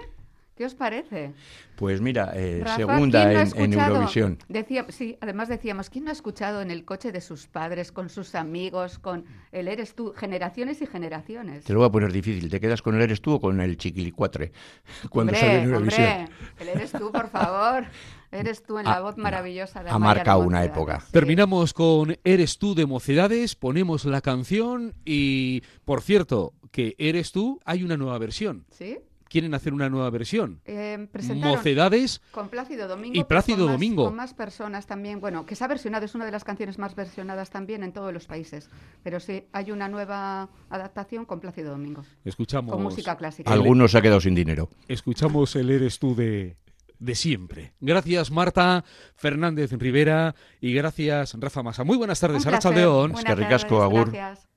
¿Qué 0.58 0.64
os 0.64 0.74
parece? 0.74 1.34
Pues 1.76 2.00
mira, 2.00 2.32
eh, 2.34 2.64
segunda 2.74 3.30
en, 3.30 3.72
Eurovisión. 3.72 4.38
Decía, 4.48 4.84
sí, 4.88 5.16
además 5.20 5.48
decíamos, 5.48 5.88
¿quién 5.88 6.02
no 6.02 6.10
ha 6.10 6.12
escuchado 6.12 6.60
en 6.62 6.72
el 6.72 6.84
coche 6.84 7.12
de 7.12 7.20
sus 7.20 7.46
padres, 7.46 7.92
con 7.92 8.08
sus 8.08 8.34
amigos, 8.34 8.98
con 8.98 9.24
el 9.52 9.68
Eres 9.68 9.94
tú, 9.94 10.12
generaciones 10.16 10.82
y 10.82 10.86
generaciones? 10.86 11.62
Te 11.62 11.72
lo 11.72 11.78
voy 11.78 11.86
a 11.86 11.92
poner 11.92 12.10
difícil, 12.10 12.50
¿te 12.50 12.58
quedas 12.58 12.82
con 12.82 12.96
el 12.96 13.02
Eres 13.02 13.22
tú 13.22 13.34
o 13.34 13.40
con 13.40 13.60
el 13.60 13.76
Chiquilicuatre? 13.76 14.50
Cuando 15.10 15.32
sale 15.32 15.62
en 15.62 15.64
Eurovisión. 15.66 16.08
Hombre, 16.08 16.32
el 16.58 16.68
Eres 16.70 16.90
tú, 16.90 17.12
por 17.12 17.28
favor. 17.28 17.84
Eres 18.32 18.64
tú 18.64 18.80
en 18.80 18.86
la 18.86 19.00
voz 19.00 19.16
maravillosa 19.16 19.84
de 19.84 19.90
Ha 19.90 19.98
marcado 20.00 20.40
una 20.40 20.64
época. 20.64 21.04
Terminamos 21.12 21.72
con 21.72 22.18
Eres 22.24 22.58
tú 22.58 22.74
de 22.74 22.84
Mocedades, 22.84 23.54
ponemos 23.54 24.04
la 24.06 24.22
canción 24.22 24.92
y, 25.04 25.62
por 25.84 26.02
cierto, 26.02 26.52
que 26.72 26.96
Eres 26.98 27.30
tú, 27.30 27.60
hay 27.64 27.84
una 27.84 27.96
nueva 27.96 28.18
versión. 28.18 28.66
¿Sí? 28.70 28.98
Quieren 29.28 29.54
hacer 29.54 29.72
una 29.72 29.88
nueva 29.88 30.10
versión. 30.10 30.60
Eh, 30.64 31.08
Mocedades 31.34 32.20
con 32.30 32.48
Plácido 32.48 32.88
Domingo, 32.88 33.18
y 33.18 33.24
Plácido 33.24 33.64
con 33.64 33.72
Domingo. 33.72 34.04
Más, 34.04 34.10
con 34.10 34.16
más 34.16 34.34
personas 34.34 34.86
también. 34.86 35.20
Bueno, 35.20 35.46
que 35.46 35.54
se 35.54 35.64
ha 35.64 35.68
versionado, 35.68 36.04
es 36.04 36.14
una 36.14 36.24
de 36.24 36.32
las 36.32 36.44
canciones 36.44 36.78
más 36.78 36.94
versionadas 36.94 37.50
también 37.50 37.82
en 37.82 37.92
todos 37.92 38.12
los 38.12 38.26
países. 38.26 38.70
Pero 39.02 39.20
sí, 39.20 39.44
hay 39.52 39.70
una 39.70 39.88
nueva 39.88 40.48
adaptación 40.70 41.24
con 41.24 41.40
Plácido 41.40 41.70
Domingo. 41.70 42.04
Escuchamos. 42.24 42.72
Con 42.72 42.82
música 42.82 43.16
clásica. 43.16 43.52
Algunos 43.52 43.92
se 43.92 43.98
ha 43.98 44.02
quedado 44.02 44.20
sin 44.20 44.34
dinero. 44.34 44.68
Escuchamos 44.88 45.54
el 45.56 45.70
Eres 45.70 45.98
tú 45.98 46.14
de, 46.14 46.56
de 46.98 47.14
siempre. 47.14 47.74
Gracias 47.80 48.30
Marta 48.30 48.84
Fernández 49.14 49.72
Rivera 49.72 50.34
y 50.60 50.72
gracias 50.72 51.36
Rafa 51.38 51.62
Masa. 51.62 51.84
Muy 51.84 51.96
buenas 51.96 52.20
tardes, 52.20 52.46
Aracha 52.46 52.70
León. 52.70 53.12
Es 53.16 53.24
que 53.24 53.34
ricasco, 53.34 53.82
Agur. 53.82 54.10
Gracias. 54.10 54.47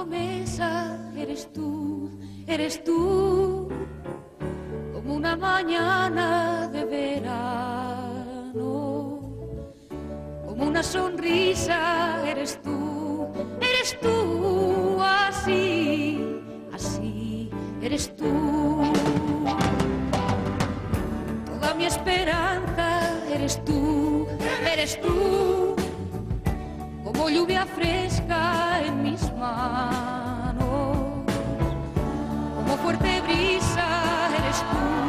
Promesa 0.00 0.96
eres 1.14 1.52
tú, 1.52 2.10
eres 2.46 2.82
tú, 2.82 3.68
como 4.94 5.14
una 5.14 5.36
mañana 5.36 6.68
de 6.72 6.84
verano, 6.86 8.62
como 10.46 10.64
una 10.68 10.82
sonrisa 10.82 12.26
eres 12.26 12.58
tú, 12.62 13.28
eres 13.60 14.00
tú, 14.00 14.98
así, 15.02 16.24
así, 16.72 17.50
eres 17.82 18.16
tú. 18.16 18.32
Toda 21.44 21.74
mi 21.74 21.84
esperanza 21.84 23.18
eres 23.28 23.62
tú, 23.66 24.26
eres 24.64 24.98
tú 25.02 25.69
como 27.20 27.28
lluvia 27.28 27.66
fresca 27.66 28.80
en 28.82 29.02
mis 29.02 29.20
manos, 29.34 30.96
como 32.56 32.76
fuerte 32.78 33.20
brisa 33.20 34.30
eres 34.38 34.64
tú, 34.70 34.99